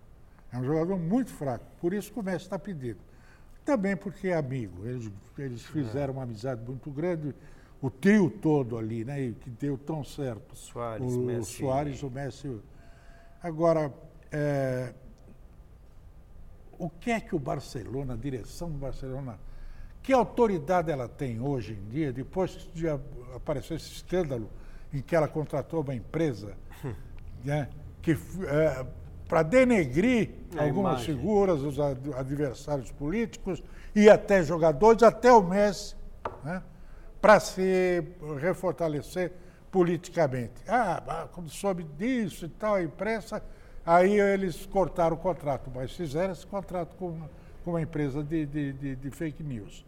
É 0.51 0.57
um 0.57 0.63
jogador 0.63 0.97
muito 0.97 1.31
fraco, 1.31 1.65
por 1.81 1.93
isso 1.93 2.11
que 2.11 2.19
o 2.19 2.23
Messi 2.23 2.45
está 2.45 2.59
pedindo. 2.59 2.99
Também 3.65 3.95
porque 3.95 4.27
é 4.27 4.35
amigo. 4.35 4.85
Eles, 4.85 5.11
eles 5.37 5.61
fizeram 5.63 6.13
uma 6.13 6.23
amizade 6.23 6.61
muito 6.63 6.91
grande 6.91 7.33
o 7.83 7.91
trio 7.91 8.29
todo 8.29 8.77
ali, 8.77 9.03
né? 9.03 9.33
Que 9.41 9.49
deu 9.49 9.77
tão 9.77 10.05
certo. 10.05 10.55
Soares, 10.55 11.13
o, 11.13 11.19
Messi. 11.19 11.41
O 11.41 11.67
Soares, 11.67 12.01
o 12.01 12.09
Messi. 12.09 12.61
Agora, 13.41 13.93
é, 14.31 14.93
o 16.79 16.89
que 16.89 17.11
é 17.11 17.19
que 17.19 17.35
o 17.35 17.39
Barcelona, 17.39 18.13
a 18.13 18.15
direção 18.15 18.71
do 18.71 18.77
Barcelona, 18.77 19.37
que 20.01 20.13
autoridade 20.13 20.89
ela 20.93 21.09
tem 21.09 21.41
hoje 21.41 21.73
em 21.73 21.89
dia, 21.89 22.13
depois 22.13 22.69
de 22.73 22.87
aparecer 22.87 23.75
esse 23.75 23.91
escândalo 23.91 24.49
em 24.93 25.01
que 25.01 25.13
ela 25.13 25.27
contratou 25.27 25.81
uma 25.81 25.93
empresa 25.93 26.55
né, 27.43 27.67
que 28.01 28.11
é, 28.47 28.85
para 29.27 29.43
denegrir 29.43 30.29
a 30.57 30.63
algumas 30.63 31.05
imagem. 31.05 31.17
figuras, 31.17 31.61
os 31.61 31.77
adversários 31.81 32.93
políticos 32.93 33.61
e 33.93 34.09
até 34.09 34.41
jogadores, 34.41 35.03
até 35.03 35.33
o 35.33 35.43
Messi. 35.43 35.97
Né? 36.45 36.63
Para 37.23 37.39
se 37.39 38.03
refortalecer 38.37 39.31
politicamente. 39.71 40.61
Ah, 40.67 41.25
quando 41.31 41.49
soube 41.49 41.81
disso 41.97 42.47
e 42.47 42.49
tal, 42.49 42.75
a 42.75 42.83
imprensa, 42.83 43.41
aí 43.85 44.19
eles 44.19 44.65
cortaram 44.65 45.15
o 45.15 45.19
contrato, 45.19 45.71
mas 45.73 45.93
fizeram 45.93 46.33
esse 46.33 46.45
contrato 46.45 46.97
com, 46.97 47.17
com 47.63 47.71
uma 47.71 47.81
empresa 47.81 48.21
de, 48.21 48.45
de, 48.45 48.73
de, 48.73 48.95
de 48.97 49.09
fake 49.09 49.41
news. 49.41 49.85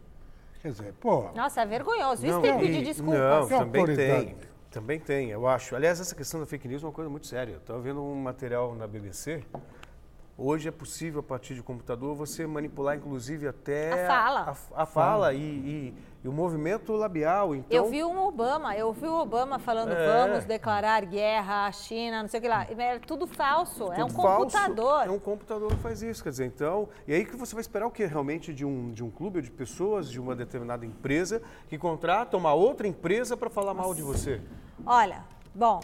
Quer 0.62 0.70
dizer, 0.70 0.94
pô. 0.94 1.30
Nossa, 1.34 1.60
é 1.60 1.66
vergonhoso. 1.66 2.24
Isso 2.24 2.36
não, 2.36 2.40
tem 2.40 2.56
que 2.56 2.64
pedir 2.64 2.84
desculpas. 2.84 3.50
Não, 3.50 3.58
também 3.58 3.84
tem. 3.84 4.36
Também 4.70 4.98
tem, 4.98 5.28
eu 5.28 5.46
acho. 5.46 5.76
Aliás, 5.76 6.00
essa 6.00 6.14
questão 6.14 6.40
da 6.40 6.46
fake 6.46 6.66
news 6.66 6.82
é 6.82 6.86
uma 6.86 6.92
coisa 6.92 7.10
muito 7.10 7.26
séria. 7.26 7.56
Estava 7.56 7.78
vendo 7.80 8.02
um 8.02 8.14
material 8.14 8.74
na 8.74 8.86
BBC. 8.86 9.44
Hoje 10.38 10.68
é 10.68 10.72
possível, 10.72 11.20
a 11.20 11.22
partir 11.22 11.54
de 11.54 11.62
computador, 11.62 12.14
você 12.14 12.46
manipular, 12.46 12.96
inclusive, 12.96 13.48
até 13.48 14.04
a 14.04 14.06
fala, 14.06 14.40
a, 14.40 14.82
a 14.82 14.86
fala 14.86 15.32
e, 15.32 15.38
e 15.38 15.94
e 16.26 16.28
o 16.28 16.32
movimento 16.32 16.92
labial, 16.92 17.54
então... 17.54 17.84
Eu 17.84 17.88
vi 17.88 18.02
um 18.02 18.18
Obama, 18.26 18.76
eu 18.76 18.92
vi 18.92 19.06
o 19.06 19.14
Obama 19.14 19.60
falando 19.60 19.92
é. 19.92 20.06
vamos 20.06 20.44
declarar 20.44 21.04
guerra 21.04 21.66
à 21.66 21.72
China, 21.72 22.22
não 22.22 22.28
sei 22.28 22.40
o 22.40 22.42
que 22.42 22.48
lá. 22.48 22.66
É 22.76 22.98
tudo 22.98 23.28
falso, 23.28 23.84
tudo 23.84 23.92
é 23.92 24.04
um 24.04 24.10
computador. 24.10 25.06
É 25.06 25.10
um 25.10 25.20
computador 25.20 25.70
que 25.70 25.76
faz 25.76 26.02
isso, 26.02 26.24
quer 26.24 26.30
dizer, 26.30 26.46
então... 26.46 26.88
E 27.06 27.14
aí 27.14 27.24
que 27.24 27.36
você 27.36 27.54
vai 27.54 27.60
esperar 27.60 27.86
o 27.86 27.92
que 27.92 28.04
realmente 28.04 28.52
de 28.52 28.64
um, 28.64 28.90
de 28.90 29.04
um 29.04 29.10
clube 29.10 29.40
de 29.40 29.52
pessoas, 29.52 30.10
de 30.10 30.20
uma 30.20 30.34
determinada 30.34 30.84
empresa, 30.84 31.40
que 31.68 31.78
contrata 31.78 32.36
uma 32.36 32.52
outra 32.52 32.88
empresa 32.88 33.36
para 33.36 33.48
falar 33.48 33.72
Nossa. 33.72 33.86
mal 33.86 33.94
de 33.94 34.02
você? 34.02 34.40
Olha, 34.84 35.22
bom, 35.54 35.78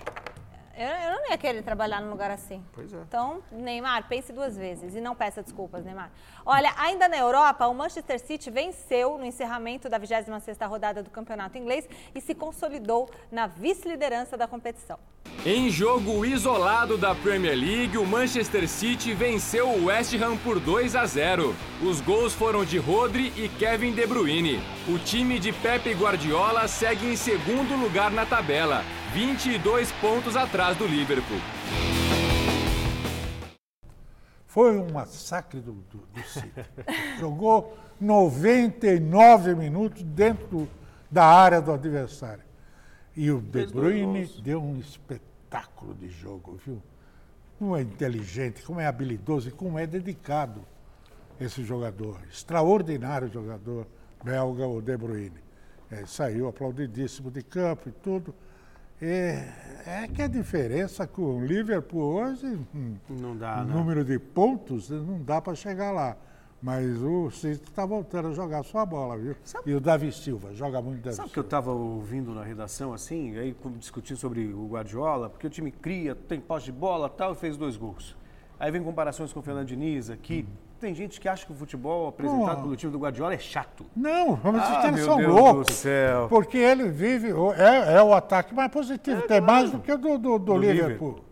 eu, 0.77 0.87
eu, 0.87 1.21
não 1.21 1.31
ia 1.31 1.39
querer 1.39 1.63
trabalhar 1.63 2.01
num 2.01 2.11
lugar 2.11 2.31
assim. 2.31 2.65
Pois 2.73 2.93
é. 2.93 2.99
Então, 3.07 3.43
Neymar, 3.51 4.09
pense 4.09 4.33
duas 4.33 4.57
vezes 4.57 4.95
e 4.95 5.01
não 5.01 5.15
peça 5.15 5.43
desculpas, 5.43 5.85
Neymar. 5.85 6.11
Olha, 6.45 6.73
ainda 6.77 7.09
na 7.09 7.19
Europa, 7.19 7.67
o 7.67 7.75
Manchester 7.75 8.19
City 8.19 8.51
venceu 8.51 9.19
no 9.19 9.25
encerramento 9.25 9.89
da 9.89 10.01
26ª 10.01 10.69
rodada 10.69 11.03
do 11.03 11.11
Campeonato 11.11 11.59
Inglês 11.59 11.89
e 12.15 12.21
se 12.21 12.35
consolidou 12.35 13.09
na 13.31 13.47
vice-liderança 13.47 14.37
da 14.37 14.49
competição. 14.49 14.99
Em 15.45 15.71
jogo 15.71 16.25
isolado 16.25 16.97
da 16.97 17.15
Premier 17.15 17.57
League, 17.57 17.99
o 17.99 18.07
Manchester 18.07 18.69
City 18.69 19.13
venceu 19.13 19.69
o 19.69 19.87
West 19.87 20.15
Ham 20.15 20.37
por 20.39 20.59
2 20.59 20.97
a 20.97 21.05
0. 21.05 21.55
Os 21.83 22.01
gols 22.01 22.33
foram 22.33 22.65
de 22.65 22.79
Rodri 22.79 23.33
e 23.37 23.49
Kevin 23.49 23.93
De 23.93 24.07
Bruyne. 24.07 24.61
O 24.89 24.99
time 24.99 25.39
de 25.39 25.53
Pepe 25.53 25.93
Guardiola 25.95 26.67
segue 26.69 27.07
em 27.07 27.17
segundo 27.17 27.77
lugar 27.77 28.11
na 28.11 28.25
tabela 28.25 28.85
22 29.13 29.93
pontos 29.93 30.37
atrás 30.37 30.75
do 30.79 30.87
Liverpool. 30.87 31.39
Foi 34.47 34.79
um 34.79 34.91
massacre 34.91 35.61
do, 35.61 35.73
do, 35.73 35.99
do 35.99 36.23
City. 36.23 36.65
Jogou 37.21 37.77
99 38.01 39.55
minutos 39.55 40.03
dentro 40.03 40.67
da 41.11 41.27
área 41.27 41.61
do 41.61 41.73
adversário. 41.73 42.43
E 43.15 43.31
o 43.31 43.39
De 43.39 43.67
Bruyne 43.67 44.25
deu 44.43 44.63
um 44.63 44.79
espetáculo 44.79 45.95
de 45.95 46.09
jogo, 46.09 46.59
viu? 46.65 46.83
Como 47.59 47.77
é 47.77 47.83
inteligente, 47.83 48.63
como 48.63 48.81
é 48.81 48.87
habilidoso 48.87 49.51
e 49.51 49.53
como 49.53 49.79
é 49.79 49.87
dedicado 49.87 50.65
esse 51.39 51.63
jogador. 51.63 52.19
Extraordinário 52.31 53.31
jogador 53.31 53.87
belga, 54.25 54.67
o 54.67 54.81
De 54.81 54.97
Bruyne. 54.97 55.43
É, 55.91 56.07
saiu 56.07 56.49
aplaudidíssimo 56.49 57.31
de 57.31 57.43
campo 57.43 57.91
e 57.91 57.93
tudo. 57.93 58.35
É, 59.05 59.49
é 59.85 60.07
que 60.07 60.23
a 60.23 60.29
diferença 60.29 61.09
com 61.09 61.39
o 61.39 61.45
Liverpool 61.45 62.03
hoje, 62.03 62.47
hum, 62.73 62.95
não 63.11 63.37
dá, 63.37 63.65
né? 63.65 63.75
número 63.75 64.05
de 64.05 64.17
pontos, 64.17 64.91
não 64.91 65.21
dá 65.21 65.41
para 65.41 65.57
chegar 65.57 65.91
lá. 65.91 66.17
Mas 66.63 67.03
o 67.03 67.29
City 67.29 67.65
está 67.65 67.85
voltando 67.85 68.29
a 68.29 68.33
jogar 68.33 68.63
sua 68.63 68.87
bola, 68.87 69.19
viu? 69.19 69.35
Sabe, 69.43 69.73
e 69.73 69.75
o 69.75 69.81
Davi 69.81 70.13
Silva, 70.13 70.55
joga 70.55 70.81
muito 70.81 71.03
Davi 71.03 71.17
Sabe 71.17 71.29
o 71.29 71.33
que 71.33 71.39
eu 71.41 71.43
estava 71.43 71.73
ouvindo 71.73 72.33
na 72.33 72.45
redação, 72.45 72.95
assim, 72.95 73.37
aí 73.37 73.57
discutindo 73.77 74.17
sobre 74.17 74.47
o 74.55 74.69
Guardiola, 74.69 75.29
porque 75.29 75.49
o 75.49 75.51
time 75.51 75.73
cria, 75.73 76.15
tem 76.15 76.41
posse 76.41 76.67
de 76.67 76.73
bola 76.73 77.09
tal, 77.09 77.33
e 77.33 77.35
fez 77.35 77.57
dois 77.57 77.77
gols. 77.77 78.15
Aí 78.61 78.71
vem 78.71 78.81
comparações 78.81 79.33
com 79.33 79.41
o 79.41 79.43
Fernando 79.43 79.67
Diniz 79.67 80.09
aqui. 80.09 80.47
Tem 80.83 80.93
gente 80.97 81.21
que 81.21 81.29
acha 81.29 81.47
que 81.47 81.53
o 81.53 81.55
futebol 81.55 82.09
apresentado 82.09 82.63
pelo 82.63 82.75
time 82.75 82.91
do 82.91 82.99
Guardiola 82.99 83.35
é 83.35 83.39
chato. 83.39 83.87
Não, 83.95 84.35
vamos 84.35 84.63
dizer 84.63 84.75
ah, 84.75 84.81
que 84.81 84.87
eles 84.89 85.05
são 85.05 85.17
Deus 85.17 85.33
loucos. 85.33 85.67
Do 85.69 85.73
céu. 85.75 86.27
Porque 86.29 86.59
ele 86.59 86.89
vive, 86.89 87.29
é, 87.29 87.99
é 87.99 88.03
o 88.03 88.13
ataque 88.13 88.53
mais 88.53 88.69
positivo, 88.69 89.21
é, 89.21 89.27
tem 89.29 89.41
mais 89.41 89.71
do 89.71 89.79
que 89.79 89.93
o 89.93 89.97
do, 89.97 90.19
do, 90.19 90.19
do, 90.19 90.39
do 90.41 90.57
Liverpool. 90.57 91.21
Liverpool. 91.21 91.25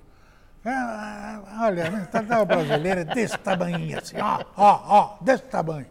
É, 0.64 1.64
olha, 1.64 1.88
a 1.88 1.90
mentalidade 1.90 2.45
brasileira 2.45 3.00
é 3.00 3.04
desse 3.04 3.37
tamanho, 3.38 3.99
assim, 3.99 4.21
ó, 4.21 4.45
ó, 4.57 4.80
ó, 4.87 5.16
desse 5.21 5.42
tamanho. 5.42 5.87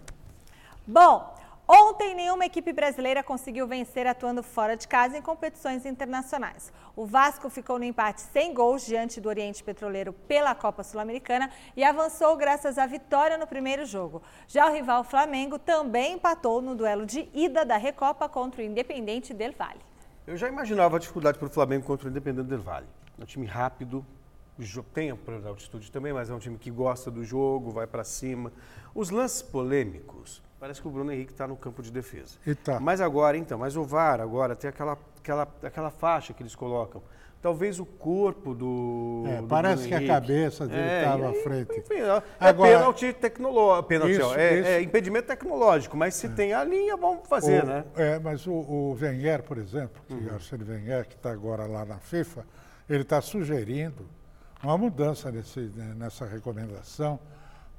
Bom, 0.88 1.36
Ontem, 1.72 2.16
nenhuma 2.16 2.48
equipe 2.48 2.74
brasileira 2.74 3.22
conseguiu 3.22 3.68
vencer 3.68 4.08
atuando 4.08 4.42
fora 4.42 4.76
de 4.76 4.88
casa 4.88 5.16
em 5.16 5.22
competições 5.22 5.86
internacionais. 5.86 6.74
O 6.96 7.06
Vasco 7.06 7.48
ficou 7.48 7.78
no 7.78 7.86
empate 7.86 8.22
sem 8.22 8.56
gols 8.56 8.84
diante 8.84 9.22
do 9.22 9.30
Oriente 9.30 9.64
Petroleiro 9.64 10.12
pela 10.12 10.56
Copa 10.56 10.84
Sul-Americana 10.84 11.52
e 11.78 11.84
avançou 11.84 12.36
graças 12.36 12.80
à 12.80 12.88
vitória 12.88 13.38
no 13.38 13.46
primeiro 13.46 13.86
jogo. 13.86 14.20
Já 14.48 14.68
o 14.68 14.74
rival 14.74 15.04
Flamengo 15.04 15.60
também 15.60 16.14
empatou 16.14 16.60
no 16.60 16.74
duelo 16.74 17.06
de 17.06 17.30
ida 17.36 17.64
da 17.64 17.78
Recopa 17.78 18.28
contra 18.28 18.64
o 18.64 18.66
Independente 18.66 19.32
Del 19.32 19.54
Valle. 19.54 19.82
Eu 20.26 20.38
já 20.38 20.48
imaginava 20.48 20.96
a 20.96 21.00
dificuldade 21.00 21.38
para 21.38 21.50
o 21.50 21.52
Flamengo 21.52 21.86
contra 21.86 22.08
o 22.08 22.10
Independente 22.10 22.48
Del 22.48 22.62
Valle. 22.62 22.88
É 23.16 23.22
um 23.22 23.28
time 23.28 23.46
rápido, 23.46 24.04
tem 24.92 25.12
a 25.12 25.16
altitude 25.48 25.92
também, 25.92 26.14
mas 26.14 26.32
é 26.32 26.34
um 26.34 26.40
time 26.40 26.58
que 26.58 26.72
gosta 26.72 27.12
do 27.12 27.24
jogo, 27.24 27.70
vai 27.70 27.86
para 27.86 28.04
cima. 28.04 28.52
Os 28.96 29.12
lances 29.12 29.44
polêmicos 29.44 30.42
Parece 30.60 30.82
que 30.82 30.88
o 30.88 30.92
Bruno 30.92 31.12
Henrique 31.12 31.32
está 31.32 31.48
no 31.48 31.56
campo 31.56 31.82
de 31.82 31.92
defesa. 31.92 32.38
Tá. 32.64 32.80
Mas 32.80 33.00
agora, 33.00 33.38
então, 33.38 33.58
mas 33.58 33.78
o 33.78 33.84
VAR 33.84 34.20
agora 34.20 34.56
tem 34.56 34.70
aquela, 34.70 34.98
aquela, 35.18 35.48
aquela 35.64 35.90
faixa 35.90 36.34
que 36.34 36.44
eles 36.44 36.54
colocam. 36.54 37.02
Talvez 37.42 37.80
o 37.80 37.86
corpo 37.86 38.54
do. 38.54 39.24
É, 39.26 39.38
do 39.38 39.48
parece 39.48 39.84
Bruno 39.84 39.88
que 39.88 39.96
Henrique, 39.96 40.12
a 40.12 40.14
cabeça 40.16 40.68
dele 40.68 40.82
estava 40.82 41.24
é, 41.24 41.28
à 41.30 41.44
frente. 41.44 41.80
Enfim, 41.80 41.94
é 41.94 42.22
agora, 42.38 42.78
pênalti 42.78 43.14
tecnológico. 43.14 43.88
Pênalti, 43.88 44.12
isso, 44.12 44.36
é, 44.36 44.60
isso. 44.60 44.68
é, 44.68 44.82
impedimento 44.82 45.28
tecnológico, 45.28 45.96
mas 45.96 46.16
se 46.16 46.28
é. 46.28 46.30
tem 46.30 46.54
a 46.54 46.66
linha, 46.66 46.98
vamos 46.98 47.26
fazer, 47.30 47.64
o, 47.64 47.68
né? 47.68 47.86
É, 47.96 48.20
mas 48.20 48.46
o, 48.46 48.52
o 48.52 48.98
Wenger, 49.00 49.44
por 49.44 49.58
exemplo, 49.58 50.02
que 50.06 50.14
uhum. 50.14 50.34
Arsene 50.34 50.66
Wenger, 50.66 51.08
que 51.08 51.16
está 51.16 51.32
agora 51.32 51.66
lá 51.66 51.86
na 51.86 51.98
FIFA, 51.98 52.46
ele 52.90 53.04
está 53.04 53.22
sugerindo 53.22 54.06
uma 54.62 54.78
mudança 54.78 55.32
nesse, 55.32 55.62
né, 55.62 55.94
nessa 55.96 56.26
recomendação 56.26 57.18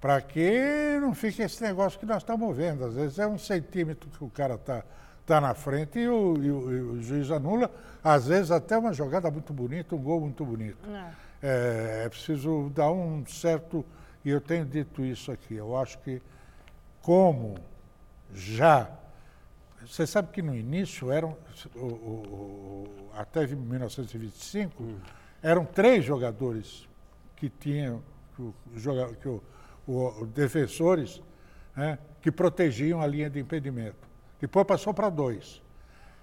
para 0.00 0.20
que 0.22 0.98
não 1.00 1.14
fique 1.14 1.42
esse 1.42 1.62
negócio 1.62 1.98
que 1.98 2.06
nós 2.06 2.18
estamos 2.18 2.56
vendo. 2.56 2.84
Às 2.84 2.94
vezes 2.94 3.18
é 3.18 3.26
um 3.26 3.38
centímetro 3.38 4.08
que 4.08 4.24
o 4.24 4.30
cara 4.30 4.54
está 4.54 4.82
tá 5.26 5.40
na 5.40 5.54
frente 5.54 5.98
e 5.98 6.08
o, 6.08 6.36
e, 6.42 6.50
o, 6.50 6.72
e 6.72 6.80
o, 6.80 7.02
juiz 7.02 7.30
anula. 7.30 7.70
Às 8.02 8.26
vezes 8.26 8.50
até 8.50 8.78
uma 8.78 8.92
jogada 8.94 9.30
muito 9.30 9.52
bonita, 9.52 9.94
um 9.94 10.02
gol 10.02 10.22
muito 10.22 10.44
bonito. 10.44 10.78
É, 11.42 12.04
é 12.06 12.08
preciso 12.08 12.70
dar 12.74 12.90
um 12.90 13.24
certo. 13.26 13.84
E 14.24 14.30
eu 14.30 14.40
tenho 14.40 14.64
dito 14.64 15.04
isso 15.04 15.30
aqui. 15.30 15.54
Eu 15.54 15.76
acho 15.76 15.98
que, 15.98 16.22
como 17.02 17.56
já. 18.32 18.90
Você 19.86 20.06
sabe 20.06 20.28
que 20.32 20.40
no 20.40 20.54
início 20.54 21.12
eram. 21.12 21.36
O, 21.74 21.86
o, 21.86 23.10
até 23.14 23.46
1925, 23.46 24.82
hum. 24.82 24.96
eram 25.42 25.64
três 25.64 26.04
jogadores 26.04 26.88
que 27.36 27.50
tinham. 27.50 28.02
Que 28.34 28.42
o, 28.42 28.54
que 29.20 29.28
o, 29.28 29.42
o, 29.86 30.26
defensores 30.26 31.22
né, 31.76 31.98
que 32.20 32.30
protegiam 32.30 33.00
a 33.00 33.06
linha 33.06 33.30
de 33.30 33.40
impedimento. 33.40 34.08
Depois 34.40 34.66
passou 34.66 34.94
para 34.94 35.08
dois. 35.08 35.62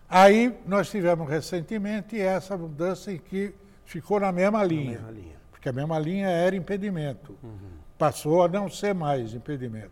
Aí 0.10 0.58
nós 0.66 0.90
tivemos 0.90 1.30
recentemente 1.30 2.20
essa 2.20 2.58
mudança 2.58 3.12
em 3.12 3.18
que 3.18 3.54
ficou 3.86 4.20
na 4.20 4.32
mesma 4.32 4.64
linha. 4.64 5.00
Na 5.00 5.08
mesma 5.08 5.12
linha. 5.12 5.38
Porque 5.52 5.70
a 5.70 5.74
mesma 5.74 6.00
linha 6.00 6.28
era 6.28 6.56
impedimento. 6.56 7.38
Uhum. 7.44 7.78
Passou 7.98 8.44
a 8.44 8.48
não 8.48 8.70
ser 8.70 8.94
mais 8.94 9.34
impedimento. 9.34 9.92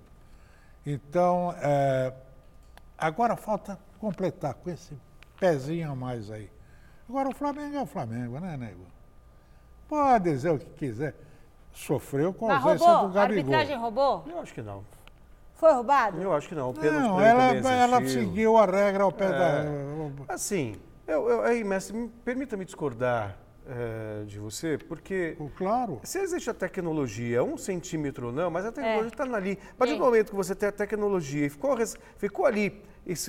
Então, 0.85 1.53
é, 1.57 2.13
agora 2.97 3.35
falta 3.35 3.77
completar 3.99 4.53
com 4.53 4.69
esse 4.69 4.95
pezinho 5.39 5.91
a 5.91 5.95
mais 5.95 6.31
aí. 6.31 6.49
Agora 7.09 7.29
o 7.29 7.33
Flamengo 7.33 7.75
é 7.75 7.81
o 7.81 7.85
Flamengo, 7.85 8.39
né, 8.39 8.55
nego? 8.57 8.85
Pode 9.87 10.31
dizer 10.31 10.51
o 10.51 10.59
que 10.59 10.65
quiser 10.65 11.15
sofreu 11.75 12.33
com 12.33 12.49
a 12.49 12.57
ausência 12.57 12.87
roubou? 12.87 13.07
do 13.07 13.13
Gabigol. 13.13 13.53
A 13.53 13.57
arbitragem 13.57 13.77
roubou? 13.77 14.25
Eu 14.27 14.39
acho 14.39 14.53
que 14.53 14.61
não. 14.61 14.83
Foi 15.53 15.71
roubado? 15.71 16.21
Eu 16.21 16.33
acho 16.33 16.49
que 16.49 16.55
não. 16.55 16.73
não, 16.73 17.21
ela, 17.21 17.53
ela 17.53 18.05
seguiu 18.05 18.57
a 18.57 18.65
regra 18.65 19.03
ao 19.03 19.11
pé 19.11 19.25
é, 19.25 19.29
da... 19.29 20.33
Assim, 20.33 20.75
eu, 21.07 21.29
eu, 21.29 21.41
aí, 21.43 21.63
mestre, 21.63 22.09
permita-me 22.25 22.65
discordar 22.65 23.37
é, 23.67 24.23
de 24.25 24.39
você, 24.39 24.77
porque. 24.77 25.37
Claro. 25.55 25.99
Se 26.03 26.19
existe 26.19 26.49
a 26.49 26.53
tecnologia, 26.53 27.43
um 27.43 27.57
centímetro 27.57 28.27
ou 28.27 28.33
não, 28.33 28.49
mas 28.49 28.65
a 28.65 28.71
tecnologia 28.71 29.07
está 29.07 29.25
é. 29.25 29.35
ali. 29.35 29.59
A 29.71 29.75
partir 29.75 29.93
do 29.93 29.99
momento 29.99 30.29
que 30.29 30.35
você 30.35 30.53
tem 30.53 30.69
a 30.69 30.71
tecnologia 30.71 31.45
e 31.45 31.49
ficou, 31.49 31.75
ficou 32.17 32.45
ali 32.45 32.83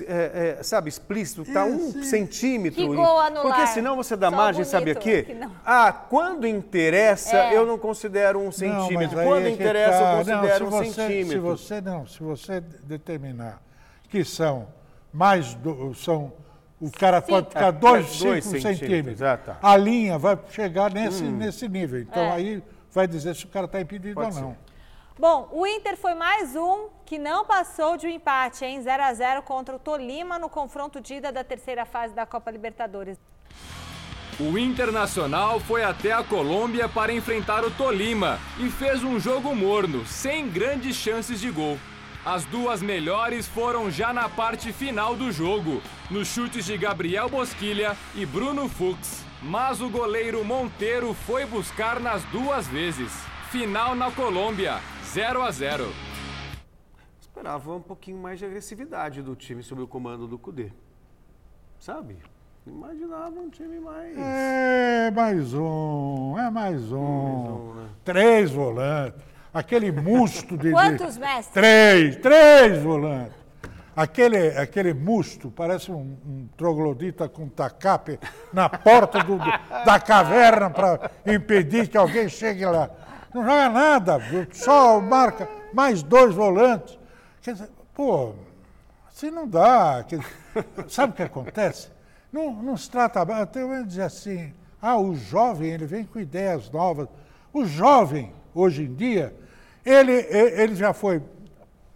é, 0.07 0.57
é, 0.59 0.63
sabe, 0.63 0.89
explícito, 0.89 1.43
está 1.43 1.63
um 1.63 2.03
centímetro. 2.03 2.81
Que 2.81 2.87
gol 2.95 3.19
anular. 3.19 3.43
Porque 3.43 3.67
senão 3.67 3.95
você 3.95 4.15
dá 4.15 4.31
Só 4.31 4.35
margem, 4.35 4.63
sabe 4.63 4.89
aqui? 4.89 5.37
Ah, 5.63 5.91
quando 5.91 6.47
interessa, 6.47 7.37
é. 7.37 7.55
eu 7.55 7.65
não 7.65 7.77
considero 7.77 8.39
um 8.39 8.51
centímetro. 8.51 9.17
Não, 9.17 9.25
quando 9.25 9.45
é 9.45 9.49
interessa, 9.51 9.99
tá. 9.99 10.11
eu 10.11 10.17
considero 10.17 10.69
não, 10.69 10.79
um 10.79 10.83
você, 10.83 10.91
centímetro. 10.91 11.29
Se 11.29 11.37
você 11.37 11.81
não, 11.81 12.07
se 12.07 12.23
você 12.23 12.59
determinar 12.59 13.61
que 14.09 14.23
são 14.23 14.67
mais 15.13 15.53
do, 15.53 15.93
são 15.93 16.33
o 16.79 16.91
cara 16.91 17.21
Sim. 17.21 17.27
pode 17.27 17.49
ficar 17.49 17.71
2, 17.71 18.05
5 18.05 18.19
centímetros. 18.21 18.61
centímetros. 18.79 19.21
Ah, 19.21 19.37
tá. 19.37 19.57
A 19.61 19.77
linha 19.77 20.17
vai 20.17 20.37
chegar 20.49 20.91
nesse, 20.91 21.23
hum. 21.23 21.37
nesse 21.37 21.67
nível. 21.67 21.99
Então 21.99 22.23
é. 22.23 22.31
aí 22.31 22.63
vai 22.91 23.07
dizer 23.07 23.35
se 23.35 23.45
o 23.45 23.47
cara 23.47 23.65
está 23.65 23.81
impedido 23.81 24.15
pode 24.15 24.35
ou 24.37 24.41
não. 24.41 24.49
Ser. 24.51 24.66
Bom, 25.19 25.49
o 25.51 25.65
Inter 25.65 25.97
foi 25.97 26.13
mais 26.13 26.55
um 26.55 26.89
que 27.03 27.17
não 27.17 27.43
passou 27.43 27.97
de 27.97 28.05
um 28.05 28.09
empate 28.09 28.63
em 28.63 28.79
0 28.79 29.01
a 29.01 29.11
0 29.11 29.41
contra 29.41 29.75
o 29.75 29.79
Tolima 29.79 30.37
no 30.37 30.47
confronto 30.47 31.01
de 31.01 31.15
ida 31.15 31.31
da 31.31 31.43
terceira 31.43 31.85
fase 31.85 32.13
da 32.13 32.23
Copa 32.23 32.51
Libertadores. 32.51 33.17
O 34.39 34.55
Internacional 34.59 35.59
foi 35.59 35.83
até 35.83 36.11
a 36.11 36.23
Colômbia 36.23 36.87
para 36.87 37.11
enfrentar 37.11 37.65
o 37.65 37.71
Tolima 37.71 38.37
e 38.59 38.69
fez 38.69 39.03
um 39.03 39.19
jogo 39.19 39.55
morno, 39.55 40.05
sem 40.05 40.47
grandes 40.47 40.95
chances 40.95 41.41
de 41.41 41.49
gol. 41.49 41.79
As 42.23 42.45
duas 42.45 42.79
melhores 42.83 43.47
foram 43.47 43.89
já 43.89 44.13
na 44.13 44.29
parte 44.29 44.71
final 44.71 45.15
do 45.15 45.31
jogo, 45.31 45.81
nos 46.11 46.27
chutes 46.27 46.63
de 46.63 46.77
Gabriel 46.77 47.27
Bosquilha 47.27 47.97
e 48.13 48.23
Bruno 48.23 48.69
Fux. 48.69 49.23
Mas 49.41 49.81
o 49.81 49.89
goleiro 49.89 50.45
Monteiro 50.45 51.15
foi 51.25 51.43
buscar 51.43 51.99
nas 51.99 52.21
duas 52.25 52.67
vezes. 52.67 53.11
Final 53.49 53.95
na 53.95 54.11
Colômbia, 54.11 54.79
0 55.13 55.41
a 55.41 55.51
0. 55.51 55.87
Esperava 57.19 57.73
um 57.73 57.81
pouquinho 57.81 58.17
mais 58.17 58.39
de 58.39 58.45
agressividade 58.45 59.21
do 59.21 59.35
time 59.35 59.63
sob 59.63 59.81
o 59.81 59.87
comando 59.87 60.27
do 60.27 60.37
Cudê. 60.37 60.71
Sabe? 61.79 62.17
Imaginava 62.65 63.39
um 63.39 63.49
time 63.49 63.79
mais. 63.79 64.17
É, 64.17 65.09
mais 65.11 65.53
um, 65.53 66.37
é 66.37 66.49
mais 66.49 66.91
um. 66.91 66.99
Mais 66.99 67.61
um 67.61 67.73
né? 67.75 67.89
Três 68.03 68.51
volantes. 68.51 69.21
Aquele 69.53 69.91
musto 69.91 70.57
de. 70.57 70.71
Quantos 70.71 71.17
mestres? 71.17 71.53
Três, 71.53 72.15
três 72.17 72.83
volantes. 72.83 73.37
Aquele, 73.95 74.49
aquele 74.49 74.93
musto 74.93 75.49
parece 75.49 75.91
um, 75.91 76.17
um 76.25 76.47
troglodita 76.55 77.27
com 77.27 77.47
tacape 77.47 78.19
na 78.53 78.69
porta 78.69 79.23
do, 79.23 79.37
do, 79.37 79.51
da 79.85 79.99
caverna 79.99 80.69
para 80.69 81.09
impedir 81.25 81.87
que 81.87 81.97
alguém 81.97 82.29
chegue 82.29 82.65
lá. 82.65 82.91
Não 83.33 83.43
joga 83.43 83.69
nada, 83.69 84.19
só 84.51 84.99
marca 84.99 85.47
mais 85.73 86.01
dois 86.01 86.33
volantes. 86.33 86.97
Quer 87.41 87.53
dizer, 87.53 87.69
pô, 87.93 88.33
assim 89.07 89.29
não 89.29 89.47
dá. 89.47 90.05
sabe 90.87 91.13
o 91.13 91.15
que 91.15 91.23
acontece? 91.23 91.89
Não, 92.31 92.51
não 92.51 92.77
se 92.77 92.89
trata. 92.89 93.21
Até 93.21 93.61
eu 93.61 93.85
dizer 93.85 94.03
assim, 94.03 94.53
ah, 94.81 94.97
o 94.97 95.15
jovem 95.15 95.71
ele 95.71 95.85
vem 95.85 96.05
com 96.05 96.19
ideias 96.19 96.69
novas. 96.69 97.07
O 97.53 97.65
jovem, 97.65 98.33
hoje 98.53 98.83
em 98.83 98.93
dia, 98.93 99.35
ele, 99.85 100.13
ele 100.13 100.75
já 100.75 100.93
foi 100.93 101.21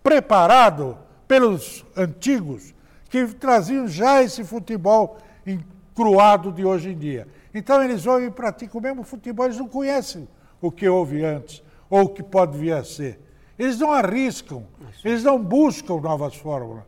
preparado 0.03 0.97
pelos 1.27 1.85
antigos 1.95 2.73
que 3.09 3.25
traziam 3.27 3.87
já 3.87 4.21
esse 4.23 4.43
futebol 4.43 5.17
encruado 5.45 6.51
de 6.51 6.65
hoje 6.65 6.89
em 6.89 6.97
dia. 6.97 7.27
Então 7.53 7.83
eles 7.83 8.03
vão 8.03 8.21
e 8.21 8.31
praticam 8.31 8.79
o 8.79 8.83
mesmo 8.83 9.03
futebol, 9.03 9.45
eles 9.45 9.57
não 9.57 9.67
conhecem 9.67 10.27
o 10.61 10.71
que 10.71 10.87
houve 10.87 11.23
antes 11.23 11.63
ou 11.89 12.03
o 12.03 12.09
que 12.09 12.23
pode 12.23 12.57
vir 12.57 12.73
a 12.73 12.83
ser. 12.83 13.19
Eles 13.57 13.79
não 13.79 13.91
arriscam, 13.91 14.65
eles 15.03 15.23
não 15.23 15.37
buscam 15.37 15.99
novas 15.99 16.35
fórmulas. 16.35 16.83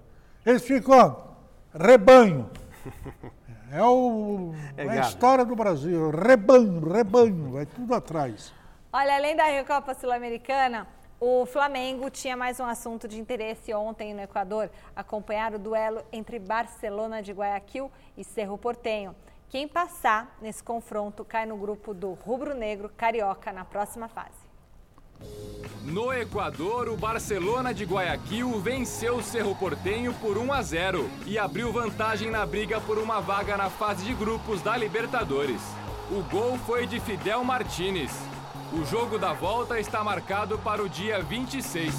Eles 0.45 0.63
ficam, 0.63 1.35
rebanho. 1.73 2.49
É, 3.75 3.81
o, 3.81 4.53
é, 4.77 4.85
é 4.85 4.89
a 4.99 5.01
história 5.01 5.43
do 5.43 5.55
Brasil, 5.55 6.11
rebanho, 6.11 6.79
rebanho, 6.87 7.53
vai 7.53 7.65
tudo 7.65 7.95
atrás. 7.95 8.53
Olha, 8.91 9.15
além 9.15 9.35
da 9.35 9.45
Recopa 9.45 9.95
Sul-Americana, 9.95 10.87
o 11.19 11.43
Flamengo 11.47 12.07
tinha 12.11 12.37
mais 12.37 12.59
um 12.59 12.65
assunto 12.65 13.07
de 13.07 13.19
interesse 13.19 13.73
ontem 13.73 14.13
no 14.13 14.21
Equador, 14.21 14.69
acompanhar 14.95 15.55
o 15.55 15.57
duelo 15.57 16.03
entre 16.11 16.37
Barcelona 16.37 17.23
de 17.23 17.31
Guayaquil 17.31 17.91
e 18.15 18.23
Cerro 18.23 18.59
Portenho. 18.59 19.15
Quem 19.49 19.67
passar 19.67 20.37
nesse 20.41 20.63
confronto 20.63 21.23
cai 21.23 21.45
no 21.45 21.57
grupo 21.57 21.93
do 21.93 22.13
Rubro 22.13 22.55
Negro 22.55 22.89
Carioca 22.89 23.51
na 23.51 23.63
próxima 23.63 24.07
fase. 24.07 24.43
No 25.83 26.13
Equador, 26.13 26.87
o 26.89 26.97
Barcelona 26.97 27.73
de 27.73 27.83
Guayaquil 27.83 28.59
venceu 28.59 29.17
o 29.17 29.23
Cerro 29.23 29.55
Portenho 29.55 30.13
por 30.15 30.37
1 30.37 30.53
a 30.53 30.61
0 30.61 31.09
e 31.25 31.37
abriu 31.37 31.71
vantagem 31.71 32.31
na 32.31 32.45
briga 32.45 32.79
por 32.81 32.97
uma 32.97 33.19
vaga 33.19 33.57
na 33.57 33.69
fase 33.69 34.05
de 34.05 34.13
grupos 34.13 34.61
da 34.61 34.77
Libertadores. 34.77 35.61
O 36.09 36.23
gol 36.23 36.57
foi 36.59 36.87
de 36.87 36.99
Fidel 36.99 37.43
Martinez. 37.43 38.11
O 38.71 38.83
jogo 38.85 39.19
da 39.19 39.33
volta 39.33 39.79
está 39.79 40.03
marcado 40.03 40.57
para 40.59 40.81
o 40.81 40.89
dia 40.89 41.21
26. 41.21 41.93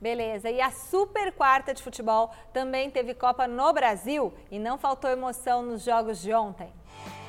Beleza. 0.00 0.50
E 0.50 0.60
a 0.60 0.70
super 0.70 1.32
quarta 1.32 1.74
de 1.74 1.82
futebol 1.82 2.30
também 2.52 2.90
teve 2.90 3.14
Copa 3.14 3.48
no 3.48 3.72
Brasil 3.72 4.32
e 4.50 4.58
não 4.58 4.78
faltou 4.78 5.10
emoção 5.10 5.62
nos 5.62 5.82
jogos 5.84 6.22
de 6.22 6.32
ontem. 6.32 6.72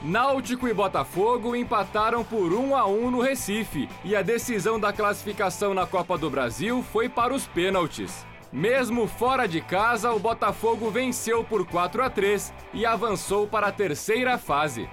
Náutico 0.02 0.68
e 0.68 0.74
Botafogo 0.74 1.56
empataram 1.56 2.24
por 2.24 2.54
1 2.54 2.76
a 2.76 2.86
1 2.86 3.12
no 3.12 3.20
Recife 3.20 3.90
e 4.06 4.16
a 4.16 4.22
decisão 4.22 4.80
da 4.80 4.94
classificação 4.94 5.74
na 5.74 5.86
Copa 5.86 6.18
do 6.18 6.30
Brasil 6.30 6.82
foi 6.82 7.10
para 7.10 7.34
os 7.34 7.46
pênaltis. 7.48 8.26
Mesmo 8.52 9.08
fora 9.08 9.48
de 9.48 9.62
casa, 9.62 10.12
o 10.12 10.20
Botafogo 10.20 10.90
venceu 10.90 11.44
por 11.44 11.68
4 11.68 12.02
a 12.02 12.10
3 12.10 12.54
e 12.74 12.86
avançou 12.86 13.46
para 13.46 13.68
a 13.68 13.72
terceira 13.72 14.38
fase. 14.38 14.90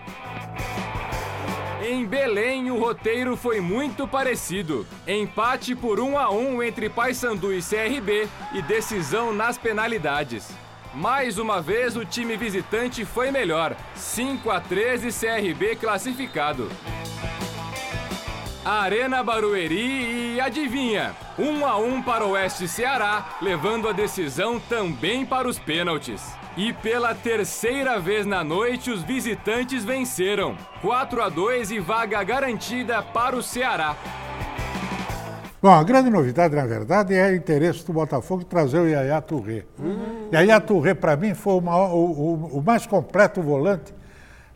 Em 1.88 2.04
Belém, 2.04 2.68
o 2.68 2.80
roteiro 2.80 3.36
foi 3.36 3.60
muito 3.60 4.08
parecido. 4.08 4.84
Empate 5.06 5.72
por 5.76 6.00
1 6.00 6.18
a 6.18 6.28
1 6.32 6.60
entre 6.64 6.90
Paysandu 6.90 7.54
e 7.54 7.62
CRB 7.62 8.28
e 8.52 8.60
decisão 8.60 9.32
nas 9.32 9.56
penalidades. 9.56 10.48
Mais 10.92 11.38
uma 11.38 11.62
vez, 11.62 11.96
o 11.96 12.04
time 12.04 12.36
visitante 12.36 13.04
foi 13.04 13.30
melhor. 13.30 13.76
5 13.94 14.50
a 14.50 14.60
13 14.60 15.10
CRB 15.12 15.76
classificado. 15.76 16.68
Arena 18.68 19.22
Barueri 19.22 20.34
e 20.34 20.40
adivinha? 20.40 21.14
1 21.38 21.64
a 21.64 21.76
1 21.76 22.02
para 22.02 22.26
o 22.26 22.30
Oeste 22.30 22.66
Ceará, 22.66 23.36
levando 23.40 23.88
a 23.88 23.92
decisão 23.92 24.58
também 24.58 25.24
para 25.24 25.46
os 25.46 25.56
pênaltis. 25.56 26.20
E 26.56 26.72
pela 26.72 27.14
terceira 27.14 28.00
vez 28.00 28.26
na 28.26 28.42
noite, 28.42 28.90
os 28.90 29.04
visitantes 29.04 29.84
venceram. 29.84 30.56
4 30.82 31.22
a 31.22 31.28
2 31.28 31.70
e 31.70 31.78
vaga 31.78 32.24
garantida 32.24 33.00
para 33.00 33.36
o 33.36 33.42
Ceará. 33.42 33.94
Bom, 35.62 35.70
a 35.70 35.84
grande 35.84 36.10
novidade, 36.10 36.56
na 36.56 36.66
verdade, 36.66 37.14
é 37.14 37.30
o 37.30 37.36
interesse 37.36 37.86
do 37.86 37.92
Botafogo 37.92 38.44
trazer 38.44 38.80
o 38.80 38.88
Yaya 38.88 39.20
Touré. 39.20 39.64
Uhum. 39.78 40.28
Yaya 40.32 40.60
Touré, 40.60 40.92
para 40.92 41.14
mim, 41.14 41.34
foi 41.34 41.54
o, 41.54 41.60
maior, 41.60 41.94
o, 41.94 41.98
o, 41.98 42.58
o, 42.58 42.62
mais 42.64 42.84
completo 42.84 43.40
volante 43.40 43.94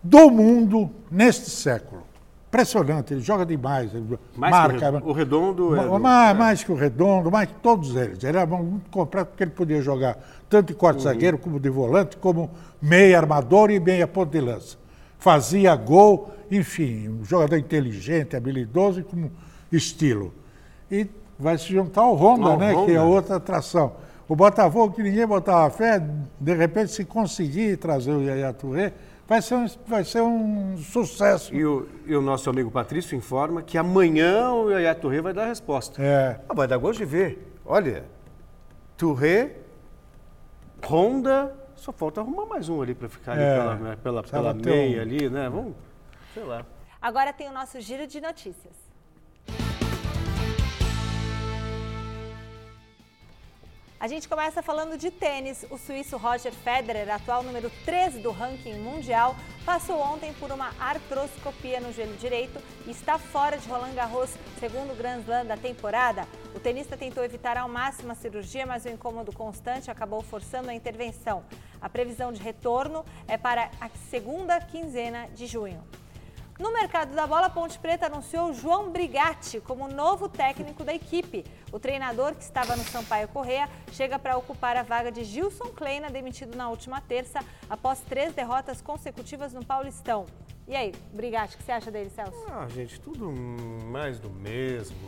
do 0.03 0.31
mundo 0.33 0.91
neste 1.09 1.49
século. 1.49 2.10
Impressionante, 2.51 3.15
ele 3.15 3.21
joga 3.21 3.47
demais. 3.47 3.95
Ele 3.95 4.19
mais 4.37 4.51
marca. 4.51 5.01
o 5.05 5.13
redondo 5.13 5.77
é. 5.77 5.99
Mais, 6.01 6.37
mais, 6.37 6.65
que 6.65 6.73
o 6.73 6.75
redondo, 6.75 7.31
mais 7.31 7.49
que 7.49 7.55
todos 7.55 7.95
eles. 7.95 8.25
Ele 8.25 8.37
era 8.37 8.45
muito 8.45 8.91
completo 8.91 9.31
porque 9.31 9.45
ele 9.45 9.53
podia 9.53 9.81
jogar 9.81 10.19
tanto 10.49 10.67
de 10.67 10.75
quarto 10.75 10.97
uhum. 10.97 11.05
zagueiro, 11.05 11.39
como 11.39 11.61
de 11.61 11.71
volante, 11.71 12.17
como 12.17 12.51
meia 12.83 13.19
armador 13.19 13.71
e 13.71 13.79
meia 13.79 14.09
ponta 14.09 14.33
de 14.33 14.45
lança. 14.45 14.77
Fazia 15.17 15.77
gol, 15.77 16.33
enfim, 16.51 17.09
um 17.09 17.25
jogador 17.25 17.57
inteligente, 17.57 18.35
habilidoso 18.35 18.99
e 18.99 19.05
com 19.05 19.31
estilo. 19.71 20.35
E 20.91 21.07
vai 21.39 21.57
se 21.57 21.67
juntar 21.67 22.01
ao 22.01 22.17
Honda, 22.17 22.57
né? 22.57 22.73
Honda. 22.73 22.87
Que 22.87 22.97
é 22.97 23.01
outra 23.01 23.37
atração. 23.37 23.93
O 24.27 24.35
Botafogo, 24.35 24.93
que 24.95 25.05
ninguém 25.05 25.25
botava 25.25 25.71
fé, 25.71 26.05
de 26.41 26.55
repente, 26.55 26.91
se 26.91 27.05
conseguir 27.05 27.77
trazer 27.77 28.11
o 28.11 28.23
Yaya 28.23 28.53
Touré, 28.53 28.93
vai 29.31 29.41
ser 29.41 29.55
um, 29.55 29.67
vai 29.87 30.03
ser 30.03 30.21
um 30.23 30.77
sucesso. 30.77 31.55
E 31.55 31.65
o, 31.65 31.89
e 32.05 32.17
o 32.17 32.21
nosso 32.21 32.51
amigo 32.51 32.69
Patrício 32.69 33.17
informa 33.17 33.63
que 33.63 33.79
amanhã 33.79 34.51
o 34.51 34.69
Yaya 34.73 34.93
Touré 34.93 35.21
vai 35.21 35.33
dar 35.33 35.45
a 35.45 35.47
resposta. 35.47 36.03
É. 36.03 36.41
Ah, 36.49 36.53
vai 36.53 36.67
dar 36.67 36.77
gosto 36.79 36.99
de 36.99 37.05
ver. 37.05 37.57
Olha, 37.65 38.07
Touré, 38.97 39.57
Honda, 40.85 41.57
só 41.77 41.93
falta 41.93 42.21
arrumar 42.21 42.47
mais 42.47 42.69
um 42.69 42.83
ali 42.83 42.93
para 42.93 43.09
ficar 43.09 43.33
ali 43.33 43.43
é. 43.43 43.57
pela, 43.57 43.75
né, 43.77 43.97
pela, 44.03 44.23
pela 44.25 44.53
meia 44.53 44.99
um... 44.99 45.03
ali, 45.03 45.31
né? 45.31 45.49
Vamos, 45.49 45.75
sei 46.35 46.43
lá. 46.43 46.67
Agora 47.01 47.33
tem 47.33 47.49
o 47.49 47.53
nosso 47.53 47.81
giro 47.81 48.09
de 48.09 48.21
notícias. 48.21 48.90
A 54.01 54.09
gente 54.09 54.27
começa 54.27 54.63
falando 54.63 54.97
de 54.97 55.11
tênis. 55.11 55.67
O 55.69 55.77
suíço 55.77 56.17
Roger 56.17 56.55
Federer, 56.55 57.15
atual 57.15 57.43
número 57.43 57.71
13 57.85 58.21
do 58.21 58.31
ranking 58.31 58.79
mundial, 58.79 59.37
passou 59.63 60.01
ontem 60.01 60.33
por 60.41 60.51
uma 60.51 60.73
artroscopia 60.81 61.81
no 61.81 61.93
joelho 61.93 62.17
direito 62.17 62.59
e 62.87 62.93
está 62.93 63.19
fora 63.19 63.59
de 63.59 63.69
Roland 63.69 63.93
Garros, 63.93 64.31
segundo 64.59 64.97
Grand 64.97 65.21
Slam 65.21 65.45
da 65.45 65.59
temporada. 65.59 66.27
O 66.57 66.59
tenista 66.59 66.97
tentou 66.97 67.23
evitar 67.23 67.59
ao 67.59 67.69
máximo 67.69 68.13
a 68.13 68.15
cirurgia, 68.15 68.65
mas 68.65 68.87
o 68.87 68.89
incômodo 68.89 69.33
constante 69.33 69.91
acabou 69.91 70.23
forçando 70.23 70.71
a 70.71 70.75
intervenção. 70.75 71.45
A 71.79 71.87
previsão 71.91 72.33
de 72.33 72.41
retorno 72.41 73.05
é 73.29 73.37
para 73.37 73.71
a 73.79 73.91
segunda 74.09 74.59
quinzena 74.63 75.29
de 75.35 75.47
junho. 75.47 75.85
No 76.61 76.71
mercado 76.75 77.15
da 77.15 77.27
bola, 77.27 77.49
Ponte 77.49 77.79
Preta 77.79 78.05
anunciou 78.05 78.53
João 78.53 78.91
Brigatti 78.91 79.63
como 79.63 79.89
novo 79.89 80.29
técnico 80.29 80.85
da 80.85 80.93
equipe. 80.95 81.43
O 81.73 81.81
treinador, 81.81 82.35
que 82.35 82.43
estava 82.43 82.77
no 82.77 82.85
Sampaio 82.85 83.29
Correa, 83.29 83.67
chega 83.93 84.19
para 84.19 84.37
ocupar 84.37 84.77
a 84.77 84.83
vaga 84.83 85.11
de 85.11 85.25
Gilson 85.25 85.71
Kleina, 85.71 86.11
demitido 86.11 86.55
na 86.55 86.69
última 86.69 87.01
terça, 87.01 87.41
após 87.71 88.01
três 88.01 88.35
derrotas 88.35 88.83
consecutivas 88.83 89.55
no 89.55 89.65
Paulistão. 89.65 90.27
E 90.69 90.77
aí, 90.77 90.93
Brigatti, 91.15 91.55
o 91.55 91.59
que 91.59 91.65
você 91.65 91.73
acha 91.73 91.91
dele, 91.91 92.11
Celso? 92.11 92.45
Ah, 92.51 92.69
gente, 92.69 93.01
tudo 93.01 93.33
mais 93.87 94.21
do 94.21 94.29
mesmo. 94.29 94.99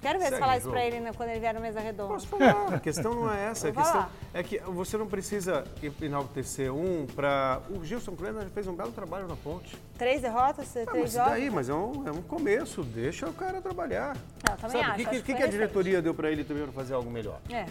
Quero 0.00 0.18
ver 0.18 0.26
Segue 0.26 0.36
você 0.36 0.40
falar 0.40 0.56
isso 0.56 0.70
para 0.70 0.84
ele 0.84 1.00
né, 1.00 1.12
quando 1.14 1.28
ele 1.28 1.40
vier 1.40 1.52
no 1.52 1.60
Mesa 1.60 1.78
Redonda. 1.80 2.14
Posso 2.14 2.26
falar, 2.26 2.74
a 2.74 2.80
questão 2.80 3.14
não 3.14 3.32
é 3.32 3.44
essa. 3.46 3.68
A 3.68 3.72
questão 3.72 4.08
é 4.32 4.42
que 4.42 4.58
você 4.60 4.96
não 4.96 5.06
precisa 5.06 5.64
enaltecer 6.00 6.72
um 6.72 7.06
para... 7.06 7.60
O 7.68 7.84
Gilson 7.84 8.16
Kleiner 8.16 8.48
fez 8.48 8.66
um 8.66 8.74
belo 8.74 8.92
trabalho 8.92 9.28
na 9.28 9.36
ponte. 9.36 9.76
Três 9.98 10.22
derrotas, 10.22 10.74
ah, 10.76 10.86
três 10.86 11.02
mas 11.02 11.12
jogos? 11.12 11.30
daí, 11.30 11.50
mas 11.50 11.68
é 11.68 11.74
um, 11.74 12.08
é 12.08 12.10
um 12.10 12.22
começo, 12.22 12.82
deixa 12.82 13.28
o 13.28 13.32
cara 13.34 13.60
trabalhar. 13.60 14.16
Não, 14.48 14.56
também 14.56 14.82
Sabe, 14.82 15.02
acho. 15.02 15.02
O 15.02 15.10
que, 15.10 15.22
que, 15.22 15.34
que, 15.34 15.42
a 15.42 15.46
diretoria 15.46 16.00
deu 16.00 16.14
para 16.14 16.30
ele 16.30 16.44
também 16.44 16.62
para 16.62 16.72
fazer 16.72 16.94
algo 16.94 17.10
melhor? 17.10 17.38
É. 17.50 17.66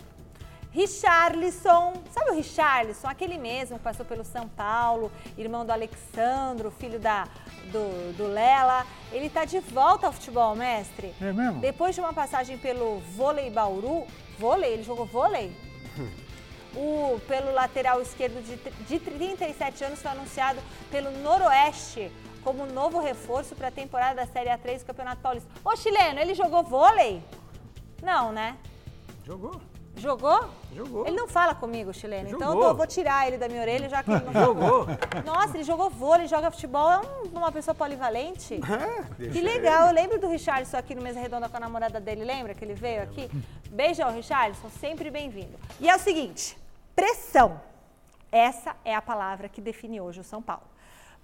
Richarlison, 0.71 1.93
sabe 2.12 2.32
o 2.32 2.36
Richarlison? 2.36 3.08
Aquele 3.08 3.38
mesmo 3.38 3.77
que 3.77 3.84
passou 3.84 4.05
pelo 4.05 4.23
São 4.23 4.47
Paulo, 4.47 5.12
irmão 5.38 5.65
do 5.65 5.71
Alexandro, 5.71 6.69
filho 6.69 6.99
da, 6.99 7.27
do, 7.71 8.15
do 8.15 8.27
Lela. 8.27 8.86
Ele 9.12 9.25
está 9.25 9.45
de 9.45 9.60
volta 9.60 10.08
ao 10.08 10.13
futebol, 10.13 10.55
mestre. 10.55 11.13
É 11.19 11.34
mesmo? 11.34 11.60
Depois 11.60 11.95
de 11.95 12.01
uma 12.01 12.13
passagem 12.13 12.58
pelo 12.58 12.99
vôlei 13.15 13.49
Bauru, 13.49 14.05
vôlei? 14.38 14.73
Ele 14.73 14.84
jogou 14.84 15.05
vôlei? 15.05 15.55
O, 16.75 17.19
pelo 17.27 17.51
lateral 17.51 17.99
esquerdo 17.99 18.43
de, 18.43 18.55
de 18.86 18.99
37 18.99 19.86
anos 19.86 20.03
foi 20.03 20.12
anunciado 20.12 20.60
pelo 20.91 21.10
Noroeste 21.23 22.12
como 22.43 22.65
novo 22.67 22.99
reforço 22.99 23.55
para 23.55 23.69
a 23.69 23.71
temporada 23.71 24.23
da 24.23 24.32
Série 24.32 24.49
A3 24.49 24.79
do 24.79 24.86
Campeonato 24.86 25.19
Paulista. 25.19 25.49
Ô, 25.65 25.75
chileno, 25.75 26.19
ele 26.19 26.36
jogou 26.36 26.63
vôlei? 26.63 27.23
Não, 28.03 28.32
né? 28.32 28.55
Jogou. 29.25 29.60
Jogou? 29.95 30.49
Jogou. 30.73 31.06
Ele 31.06 31.15
não 31.15 31.28
fala 31.28 31.54
comigo, 31.54 31.93
chileno. 31.93 32.30
Jogou. 32.30 32.47
Então 32.47 32.67
eu 32.69 32.75
vou 32.75 32.88
tirar 32.88 33.28
ele 33.28 33.38
da 33.38 33.49
minha 33.49 33.62
orelha, 33.62 33.89
já 33.89 34.02
que 34.02 34.12
ele 34.12 34.23
não 34.23 34.34
Jogou. 34.45 34.86
Nossa, 35.25 35.58
ele 35.58 35.63
jogou 35.63 35.89
vôlei, 35.89 36.28
joga 36.28 36.52
futebol, 36.52 36.89
é 36.91 37.02
uma 37.34 37.52
pessoa 37.52 37.75
polivalente. 37.75 38.56
É, 38.56 39.28
que 39.30 39.41
legal. 39.41 39.88
Eu 39.88 39.93
lembro 39.93 40.19
do 40.19 40.28
Richardson 40.28 40.78
aqui 40.78 40.95
no 40.95 41.02
Mesa 41.02 41.19
Redonda 41.19 41.49
com 41.49 41.58
a 41.58 41.60
namorada 41.60 41.99
dele, 41.99 42.23
lembra 42.23 42.54
que 42.54 42.63
ele 42.63 42.73
veio 42.73 43.04
aqui? 43.04 43.30
Beijão, 43.69 44.12
Richardson, 44.12 44.69
sempre 44.80 45.10
bem-vindo. 45.10 45.58
E 45.80 45.89
é 45.89 45.95
o 45.95 45.99
seguinte, 45.99 46.58
pressão. 46.95 47.60
Essa 48.32 48.75
é 48.86 48.95
a 48.95 49.02
palavra 49.02 49.49
que 49.49 49.60
define 49.60 49.99
hoje 49.99 50.21
o 50.21 50.23
São 50.23 50.41
Paulo. 50.41 50.63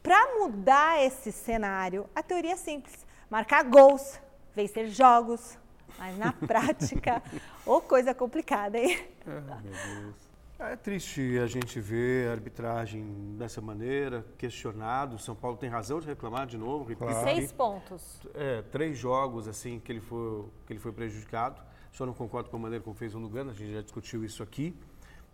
Para 0.02 0.40
mudar 0.40 1.04
esse 1.04 1.32
cenário, 1.32 2.08
a 2.16 2.22
teoria 2.22 2.54
é 2.54 2.58
simples. 2.58 3.06
Marcar 3.30 3.64
gols, 3.64 4.20
vencer 4.56 4.88
jogos, 4.88 5.58
mas 5.98 6.18
na 6.18 6.34
prática, 6.34 7.22
ô 7.66 7.82
coisa 7.82 8.14
complicada, 8.14 8.78
hein? 8.78 9.00
É, 9.26 9.42
meu 9.42 10.02
Deus. 10.02 10.26
É 10.58 10.76
triste 10.78 11.38
a 11.38 11.48
gente 11.48 11.82
ver 11.82 12.30
a 12.30 12.32
arbitragem 12.32 13.36
dessa 13.38 13.60
maneira, 13.60 14.26
questionado. 14.38 15.20
São 15.20 15.36
Paulo 15.36 15.58
tem 15.58 15.70
razão 15.70 16.00
de 16.00 16.08
reclamar 16.08 16.48
de 16.48 16.58
novo. 16.58 16.96
Claro. 16.96 17.24
Seis 17.26 17.52
pontos. 17.52 18.22
É, 18.34 18.62
três 18.62 18.98
jogos 18.98 19.50
assim 19.50 19.80
que 19.80 19.92
ele 19.92 20.00
foi, 20.00 20.46
que 20.66 20.72
ele 20.72 20.80
foi 20.80 20.94
prejudicado. 20.94 21.62
Só 21.92 22.06
não 22.06 22.14
concordo 22.14 22.50
com 22.50 22.56
a 22.56 22.60
maneira 22.60 22.84
como 22.84 22.96
fez 22.96 23.14
o 23.14 23.20
Lugano, 23.20 23.52
a 23.52 23.54
gente 23.54 23.74
já 23.74 23.82
discutiu 23.82 24.24
isso 24.24 24.42
aqui. 24.42 24.74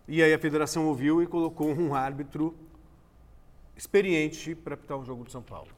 E 0.08 0.24
aí 0.24 0.34
a 0.34 0.40
federação 0.40 0.88
ouviu 0.88 1.22
e 1.22 1.28
colocou 1.28 1.70
um 1.70 1.94
árbitro 1.94 2.56
experiente 3.78 4.56
para 4.56 4.74
apitar 4.74 4.98
o 4.98 5.06
jogo 5.06 5.24
do 5.24 5.32
São 5.32 5.42
Paulo 5.44 5.70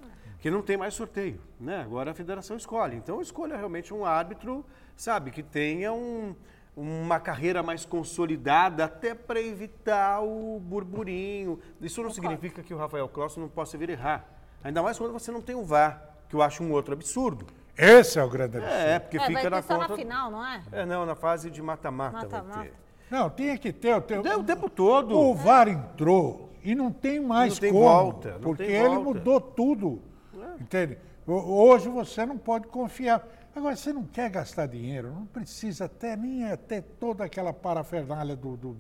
que 0.44 0.52
não 0.52 0.62
tem 0.62 0.76
mais 0.76 0.94
sorteio, 0.94 1.40
né? 1.58 1.84
Agora 1.84 2.12
a 2.12 2.14
federação 2.14 2.58
escolhe. 2.58 2.98
Então 2.98 3.22
escolha 3.22 3.56
realmente 3.56 3.94
um 3.94 4.04
árbitro, 4.04 4.66
sabe, 4.94 5.32
que 5.32 5.42
tenha 5.42 5.94
um, 5.94 6.36
uma 6.76 7.18
carreira 7.18 7.64
mais 7.64 7.86
consolidada, 7.86 8.84
até 8.84 9.16
para 9.16 9.40
evitar 9.40 10.20
o 10.20 10.60
burburinho. 10.60 11.62
Isso 11.80 12.04
não 12.04 12.12
significa 12.12 12.62
que 12.62 12.74
o 12.74 12.78
Rafael 12.78 13.08
Claus 13.08 13.38
não 13.38 13.48
possa 13.48 13.78
vir 13.78 13.92
errar. 13.92 14.26
Ainda 14.62 14.84
mais 14.84 14.98
quando 14.98 15.14
você 15.14 15.32
não 15.32 15.40
tem 15.40 15.56
o 15.56 15.64
VAR, 15.64 16.10
que 16.28 16.36
eu 16.36 16.42
acho 16.42 16.62
um 16.62 16.74
outro 16.74 16.92
absurdo. 16.92 17.48
Esse 17.78 18.20
é 18.20 18.24
o 18.26 18.30
grande 18.30 18.58
absurdo. 18.58 18.76
É, 18.76 19.00
porque 19.00 19.18
é, 19.18 19.26
fica 19.26 19.50
na 19.50 19.62
conta. 19.62 19.88
na 19.88 19.96
final, 19.96 20.30
não 20.30 20.46
é? 20.46 20.62
É, 20.74 20.86
não, 20.86 21.06
na 21.06 21.16
fase 21.16 21.50
de 21.50 21.62
mata-mata. 21.62 22.18
Mata-mata. 22.18 22.70
Não, 23.10 23.30
tinha 23.30 23.58
que 23.58 23.72
ter. 23.72 23.96
O, 23.96 24.40
o 24.40 24.44
tempo 24.44 24.70
todo. 24.70 25.18
O 25.18 25.34
VAR 25.34 25.70
entrou 25.70 26.52
e 26.62 26.76
não 26.76 26.92
tem 26.92 27.22
mais 27.22 27.54
não 27.54 27.60
tem 27.62 27.72
como. 27.72 27.86
Volta, 27.86 28.32
não 28.34 28.42
porque 28.42 28.66
tem 28.66 28.76
ele 28.76 28.90
volta. 28.90 29.04
mudou 29.04 29.40
tudo. 29.40 30.13
Entende? 30.60 30.98
Hoje 31.26 31.88
você 31.90 32.26
não 32.26 32.38
pode 32.38 32.68
confiar. 32.68 33.26
Agora, 33.56 33.76
você 33.76 33.94
não 33.94 34.04
quer 34.04 34.30
gastar 34.30 34.68
dinheiro, 34.68 35.12
não 35.14 35.26
precisa 35.26 35.86
até 35.86 36.16
nem 36.16 36.52
até 36.52 36.82
toda 36.82 37.24
aquela 37.24 37.54
parafernália 37.54 38.36
do, 38.36 38.58
do 38.58 38.76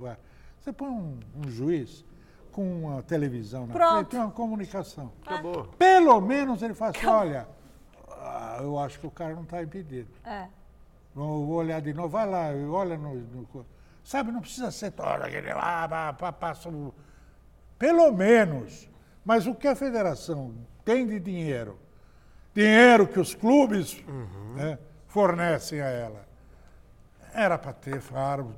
Você 0.59 0.73
põe 0.73 0.89
um, 0.89 1.19
um 1.35 1.49
juiz 1.49 2.03
com 2.51 2.85
uma 2.85 3.03
televisão 3.03 3.67
na 3.67 3.73
Pronto. 3.73 4.09
frente, 4.09 4.15
uma 4.23 4.31
comunicação. 4.31 5.11
Acabou. 5.25 5.65
Pelo 5.77 6.19
menos 6.21 6.61
ele 6.61 6.73
fala 6.73 6.91
assim, 6.95 7.05
olha, 7.05 7.47
ah, 8.09 8.59
eu 8.61 8.77
acho 8.79 8.99
que 8.99 9.07
o 9.07 9.11
cara 9.11 9.35
não 9.35 9.43
está 9.43 9.61
impedido. 9.61 10.09
É. 10.23 10.47
Vou 11.13 11.45
vou 11.45 11.55
olhar 11.57 11.79
de 11.81 11.93
novo, 11.93 12.09
vai 12.09 12.27
lá, 12.27 12.47
olha 12.71 12.97
no. 12.97 13.15
no- 13.15 13.65
sabe, 14.03 14.31
não 14.31 14.41
precisa 14.41 14.71
ser 14.71 14.91
toda 14.91 15.25
aquele. 15.25 15.51
Ah, 15.51 16.13
passa 16.39 16.69
Pelo 17.77 18.11
menos. 18.11 18.89
Mas 19.23 19.47
o 19.47 19.55
que 19.55 19.67
a 19.67 19.75
federação 19.75 20.53
tem 20.83 21.05
de 21.07 21.19
dinheiro? 21.19 21.79
Dinheiro 22.53 23.07
que 23.07 23.19
os 23.19 23.33
clubes 23.33 24.03
né, 24.55 24.77
fornecem 25.07 25.81
a 25.81 25.87
ela. 25.87 26.27
Era 27.33 27.57
para 27.57 27.73
ter 27.73 27.99
faro, 27.99 28.55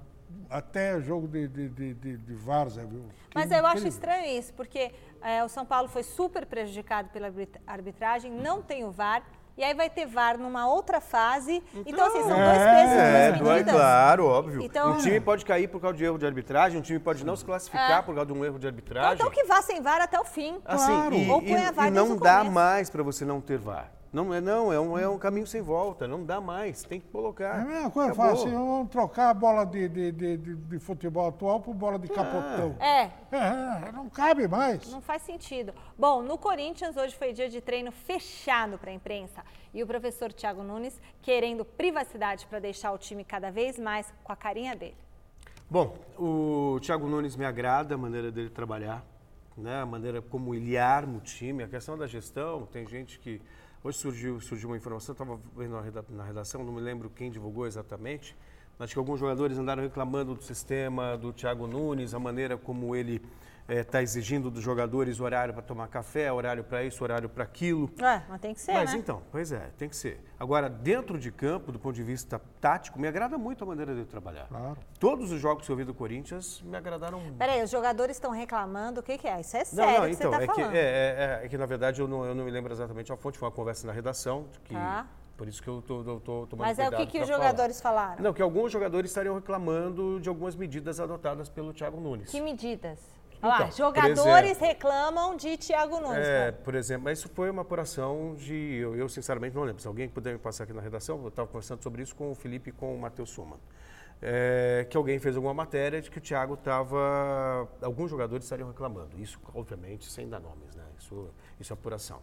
até 0.49 0.99
jogo 0.99 1.27
de, 1.27 1.47
de, 1.47 1.69
de, 1.69 1.93
de, 1.93 2.17
de 2.17 2.33
várzea, 2.35 2.85
viu? 2.85 3.03
Que 3.29 3.37
Mas 3.37 3.51
eu 3.51 3.65
acho 3.65 3.87
estranho 3.87 4.37
isso, 4.37 4.53
porque 4.53 4.93
é, 5.21 5.43
o 5.43 5.47
São 5.49 5.65
Paulo 5.65 5.87
foi 5.87 6.03
super 6.03 6.45
prejudicado 6.45 7.09
pela 7.09 7.27
arbit- 7.27 7.59
arbitragem, 7.65 8.31
não 8.31 8.61
tem 8.61 8.83
o 8.83 8.91
VAR, 8.91 9.23
e 9.57 9.63
aí 9.63 9.73
vai 9.73 9.89
ter 9.89 10.05
VAR 10.05 10.37
numa 10.37 10.67
outra 10.67 10.99
fase. 10.99 11.63
Então, 11.85 12.05
assim, 12.07 12.19
são 12.19 12.29
dois 12.37 12.57
É, 12.59 12.75
pesos 12.75 12.93
e 12.95 12.99
É, 12.99 13.31
duas 13.31 13.39
do- 13.39 13.49
é 13.49 13.53
medidas. 13.53 13.73
claro, 13.75 14.25
óbvio. 14.27 14.61
Então- 14.61 14.91
um 14.93 14.97
time 14.97 15.19
pode 15.19 15.45
cair 15.45 15.67
por 15.67 15.79
causa 15.81 15.97
de 15.97 16.03
erro 16.03 16.17
de 16.17 16.25
arbitragem, 16.25 16.77
um 16.77 16.81
time 16.81 16.99
pode 16.99 17.25
não 17.25 17.35
se 17.35 17.45
classificar 17.45 17.99
É. 17.99 18.01
por 18.01 18.13
causa 18.15 18.25
de 18.27 18.33
um 18.33 18.43
erro 18.43 18.59
de 18.59 18.67
Então, 18.67 18.69
arbitragem. 18.69 19.13
então 19.15 19.29
que 19.31 19.43
vá 19.45 19.61
sem 19.61 19.81
VAR 19.81 20.01
até 20.01 20.19
o 20.19 20.25
fim. 20.25 20.59
Assim, 20.65 20.91
e, 21.25 21.29
Ou 21.29 21.41
põe 21.41 21.65
a 21.65 21.71
VAR 21.71 21.87
e 21.87 21.91
não 21.91 22.17
dá 22.17 22.43
mais 22.43 22.89
para 22.89 23.03
você 23.03 23.23
não 23.25 23.39
ter 23.41 23.57
VAR. 23.57 23.91
Não 24.15 24.33
é, 24.33 24.39
não, 24.39 24.71
é 24.71 24.79
um, 24.79 24.97
é 24.97 25.09
um 25.09 25.17
caminho 25.19 25.45
sem 25.45 25.61
volta, 25.61 26.07
não 26.07 26.23
dá 26.23 26.39
mais, 26.39 26.83
tem 26.83 27.01
que 27.01 27.07
colocar. 27.09 27.59
É 27.59 27.61
a 27.63 27.65
mesma 27.65 27.91
coisa, 27.91 28.15
fala 28.15 28.31
assim, 28.31 28.49
vamos 28.49 28.89
trocar 28.89 29.29
a 29.29 29.33
bola 29.33 29.65
de, 29.65 29.89
de, 29.89 30.11
de, 30.13 30.37
de- 30.37 30.55
de 30.55 30.79
futebol 30.79 31.27
atual 31.27 31.59
por 31.59 31.73
bola 31.73 31.99
de 31.99 32.07
capotão. 32.07 32.77
É, 32.79 33.11
É, 33.29 33.91
não 33.91 34.09
cabe 34.09 34.47
mais. 34.47 34.89
Não 34.89 35.01
faz 35.01 35.21
sentido. 35.23 35.73
Bom, 35.97 36.21
no 36.23 36.37
Corinthians 36.37 36.95
hoje 36.95 37.13
foi 37.13 37.33
dia 37.33 37.49
de 37.49 37.59
treino 37.59 37.91
fechado 37.91 38.77
para 38.77 38.89
a 38.89 38.93
imprensa 38.93 39.43
e 39.73 39.83
o 39.83 39.87
professor 39.87 40.31
Thiago 40.31 40.63
Nunes 40.63 40.97
querendo 41.21 41.65
privacidade 41.65 42.47
para 42.47 42.59
deixar 42.59 42.93
o 42.93 42.97
time 42.97 43.25
cada 43.25 43.51
vez 43.51 43.77
mais 43.77 44.13
com 44.23 44.31
a 44.31 44.35
carinha 44.37 44.73
dele. 44.77 44.95
Bom, 45.69 45.93
o 46.17 46.79
Thiago 46.81 47.05
Nunes 47.05 47.35
me 47.35 47.43
agrada 47.43 47.95
a 47.95 47.97
maneira 47.97 48.31
dele 48.31 48.49
trabalhar, 48.49 49.03
né? 49.57 49.81
a 49.81 49.85
maneira 49.85 50.21
como 50.21 50.55
ele 50.55 50.77
arma 50.77 51.17
o 51.17 51.21
time, 51.21 51.63
a 51.63 51.67
questão 51.67 51.97
da 51.97 52.07
gestão. 52.07 52.65
Tem 52.65 52.87
gente 52.87 53.19
que. 53.19 53.41
Hoje 53.85 53.99
surgiu, 53.99 54.41
surgiu 54.41 54.67
uma 54.67 54.77
informação, 54.77 55.13
estava 55.13 55.39
vendo 55.55 55.73
na 55.73 55.81
reda- 55.81 56.05
na 56.09 56.23
redação, 56.23 56.63
não 56.63 56.73
me 56.73 56.81
lembro 56.81 57.07
quem 57.07 57.29
divulgou 57.29 57.67
exatamente. 57.67 58.35
Acho 58.79 58.93
que 58.93 58.97
alguns 58.97 59.19
jogadores 59.19 59.59
andaram 59.59 59.83
reclamando 59.83 60.33
do 60.33 60.41
sistema 60.41 61.15
do 61.15 61.31
Thiago 61.31 61.67
Nunes, 61.67 62.15
a 62.15 62.17
maneira 62.17 62.57
como 62.57 62.95
ele 62.95 63.21
está 63.67 64.01
exigindo 64.01 64.51
dos 64.51 64.61
jogadores 64.63 65.19
horário 65.19 65.53
para 65.53 65.63
tomar 65.63 65.87
café, 65.87 66.31
horário 66.31 66.63
para 66.63 66.83
isso, 66.83 67.03
horário 67.03 67.27
para 67.27 67.43
aquilo. 67.43 67.89
É, 67.99 68.21
mas 68.29 68.39
tem 68.39 68.53
que 68.53 68.61
ser, 68.61 68.73
Mas 68.73 68.93
né? 68.93 68.99
então, 68.99 69.23
pois 69.31 69.51
é, 69.51 69.71
tem 69.77 69.89
que 69.89 69.95
ser. 69.95 70.23
Agora, 70.39 70.69
dentro 70.69 71.17
de 71.17 71.31
campo, 71.31 71.71
do 71.71 71.79
ponto 71.79 71.95
de 71.95 72.03
vista 72.03 72.39
tático, 72.61 72.99
me 72.99 73.07
agrada 73.07 73.37
muito 73.37 73.63
a 73.63 73.67
maneira 73.67 73.93
dele 73.93 74.05
trabalhar. 74.05 74.47
Claro. 74.47 74.77
Todos 74.99 75.31
os 75.31 75.39
jogos 75.41 75.65
que 75.65 75.71
eu 75.71 75.75
vi 75.75 75.83
do 75.83 75.93
Corinthians 75.93 76.61
me 76.61 76.77
agradaram 76.77 77.19
muito. 77.19 77.37
Peraí, 77.37 77.63
os 77.63 77.69
jogadores 77.71 78.15
estão 78.17 78.31
reclamando, 78.31 78.99
o 78.99 79.03
que, 79.03 79.17
que 79.17 79.27
é? 79.27 79.39
Isso 79.41 79.55
é 79.57 79.59
Não, 79.59 79.65
sério 79.65 79.99
não, 80.01 80.07
que 80.09 80.13
então, 80.13 80.31
você 80.31 80.37
é 80.37 80.41
está 80.41 80.53
que, 80.53 80.61
falando. 80.61 80.75
é, 80.75 80.79
é- 81.41 81.45
é 81.45 81.47
que 81.49 81.57
na 81.57 81.65
verdade 81.65 82.01
eu 82.01 82.07
não, 82.07 82.23
eu 82.25 82.35
não 82.35 82.45
me 82.45 82.51
lembro 82.51 82.71
exatamente 82.71 83.11
a 83.11 83.17
fonte, 83.17 83.37
foi 83.37 83.47
uma 83.47 83.55
conversa 83.55 83.87
na 83.87 83.93
redação, 83.93 84.45
que, 84.65 84.73
Tá. 84.73 85.07
por 85.37 85.47
isso 85.47 85.61
que 85.63 85.67
eu 85.67 85.81
tô, 85.81 86.03
tô, 86.03 86.19
tô 86.19 86.47
tomando 86.47 86.67
Mas 86.67 86.77
é 86.77 86.87
o 86.87 86.91
que, 86.91 87.05
que 87.07 87.19
os 87.19 87.27
falar. 87.27 87.37
jogadores 87.41 87.81
falaram? 87.81 88.23
Não, 88.23 88.31
que 88.33 88.41
alguns 88.41 88.71
jogadores 88.71 89.09
estariam 89.09 89.33
reclamando 89.35 90.19
de 90.19 90.29
algumas 90.29 90.55
medidas 90.55 90.99
adotadas 90.99 91.49
pelo 91.49 91.73
Thiago 91.73 91.99
Nunes. 91.99 92.29
Que 92.29 92.39
medidas? 92.41 92.99
Olha 93.45 93.59
lá, 93.59 93.65
Então, 93.65 93.71
jogadores 93.77 94.23
por 94.23 94.43
exemplo- 94.45 94.67
reclamam 94.67 95.35
de 95.37 95.57
Thiago 95.57 95.99
Nunes. 95.99 96.17
É, 96.25 96.45
né? 96.45 96.51
por 96.51 96.75
exemplo, 96.75 97.03
mas 97.03 97.19
isso 97.19 97.29
foi 97.29 97.49
uma 97.49 97.61
apuração 97.61 98.35
de. 98.35 98.55
Eu, 98.75 98.95
eu, 98.95 99.07
sinceramente 99.07 99.55
não 99.55 99.63
lembro. 99.63 99.81
Se 99.81 99.87
alguém 99.87 100.09
puder 100.09 100.33
me 100.33 100.39
passar 100.39 100.63
aqui 100.63 100.73
na 100.73 100.81
redação, 100.81 101.21
eu 101.21 101.27
estava 101.27 101.47
conversando 101.47 101.81
sobre 101.83 102.01
isso 102.01 102.15
com 102.15 102.31
o 102.31 102.35
Felipe 102.35 102.69
e 102.69 102.73
com 102.73 102.95
o 102.95 102.99
Matheus 102.99 103.29
Suman. 103.29 103.57
É, 104.21 104.87
que 104.89 104.95
alguém 104.97 105.19
fez 105.19 105.35
alguma 105.35 105.53
matéria 105.53 106.01
de 106.01 106.09
que 106.09 106.17
o 106.17 106.21
Thiago 106.21 106.55
estava. 106.55 107.67
Alguns 107.81 108.09
jogadores 108.09 108.45
estariam 108.45 108.67
reclamando. 108.69 109.19
Isso, 109.19 109.39
obviamente, 109.53 110.09
sem 110.09 110.27
dar 110.27 110.39
nomes, 110.39 110.73
né? 110.75 110.83
Isso, 110.97 111.29
isso 111.59 111.71
é 111.71 111.75
apuração. 111.75 112.21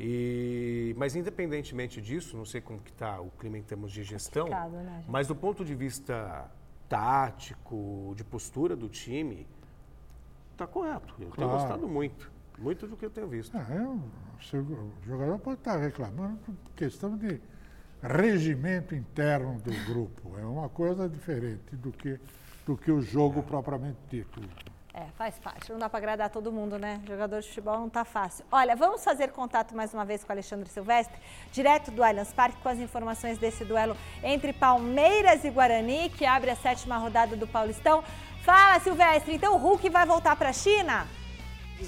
E, 0.00 0.94
mas 0.96 1.16
independentemente 1.16 2.00
disso, 2.00 2.36
não 2.36 2.44
sei 2.44 2.60
como 2.60 2.78
que 2.78 2.90
está 2.90 3.20
o 3.20 3.30
clima 3.32 3.58
em 3.58 3.62
termos 3.62 3.90
de 3.90 4.04
gestão, 4.04 4.46
né, 4.48 5.04
mas 5.08 5.26
do 5.26 5.34
ponto 5.34 5.64
de 5.64 5.74
vista 5.74 6.48
tático, 6.88 8.14
de 8.16 8.22
postura 8.22 8.76
do 8.76 8.88
time, 8.88 9.44
está 10.58 10.66
correto. 10.66 11.14
Eu 11.20 11.30
tenho 11.30 11.48
Claro. 11.48 11.52
gostado 11.52 11.88
muito, 11.88 12.30
muito 12.58 12.86
do 12.86 12.96
que 12.96 13.04
eu 13.04 13.10
tenho 13.10 13.28
visto. 13.28 13.56
Ah, 13.56 13.66
é 13.70 13.80
um- 13.80 14.02
o 14.62 15.06
jogador 15.06 15.38
pode 15.38 15.58
estar 15.60 15.76
reclamando 15.76 16.36
por 16.38 16.54
questão 16.74 17.16
de 17.16 17.40
regimento 18.02 18.94
interno 18.94 19.60
do 19.60 19.72
grupo. 19.86 20.36
É 20.38 20.44
uma 20.44 20.68
coisa 20.68 21.08
diferente 21.08 21.74
do 21.76 21.90
que, 21.92 22.18
do 22.66 22.76
que 22.76 22.90
o 22.90 23.00
jogo 23.00 23.42
propriamente 23.42 23.98
dito. 24.10 24.40
É, 24.94 25.04
faz 25.16 25.38
parte. 25.38 25.70
Não 25.70 25.78
dá 25.78 25.88
para 25.88 25.98
agradar 25.98 26.28
todo 26.28 26.50
mundo, 26.50 26.76
né? 26.76 27.00
Jogador 27.06 27.40
de 27.40 27.46
futebol 27.46 27.78
não 27.78 27.88
tá 27.88 28.04
fácil. 28.04 28.44
Olha, 28.50 28.74
vamos 28.74 29.04
fazer 29.04 29.30
contato 29.30 29.74
mais 29.76 29.94
uma 29.94 30.04
vez 30.04 30.24
com 30.24 30.30
o 30.30 30.32
Alexandre 30.32 30.68
Silvestre, 30.68 31.16
direto 31.52 31.92
do 31.92 32.02
Allianz 32.02 32.32
Parque, 32.32 32.60
com 32.60 32.68
as 32.68 32.78
informações 32.78 33.38
desse 33.38 33.64
duelo 33.64 33.96
entre 34.24 34.52
Palmeiras 34.52 35.44
e 35.44 35.50
Guarani, 35.50 36.08
que 36.10 36.24
abre 36.26 36.50
a 36.50 36.56
sétima 36.56 36.96
rodada 36.98 37.36
do 37.36 37.46
Paulistão. 37.46 38.02
Fala, 38.48 38.80
Silvestre, 38.80 39.34
então 39.34 39.56
o 39.56 39.58
Hulk 39.58 39.90
vai 39.90 40.06
voltar 40.06 40.34
para 40.34 40.48
a 40.48 40.52
China? 40.54 41.06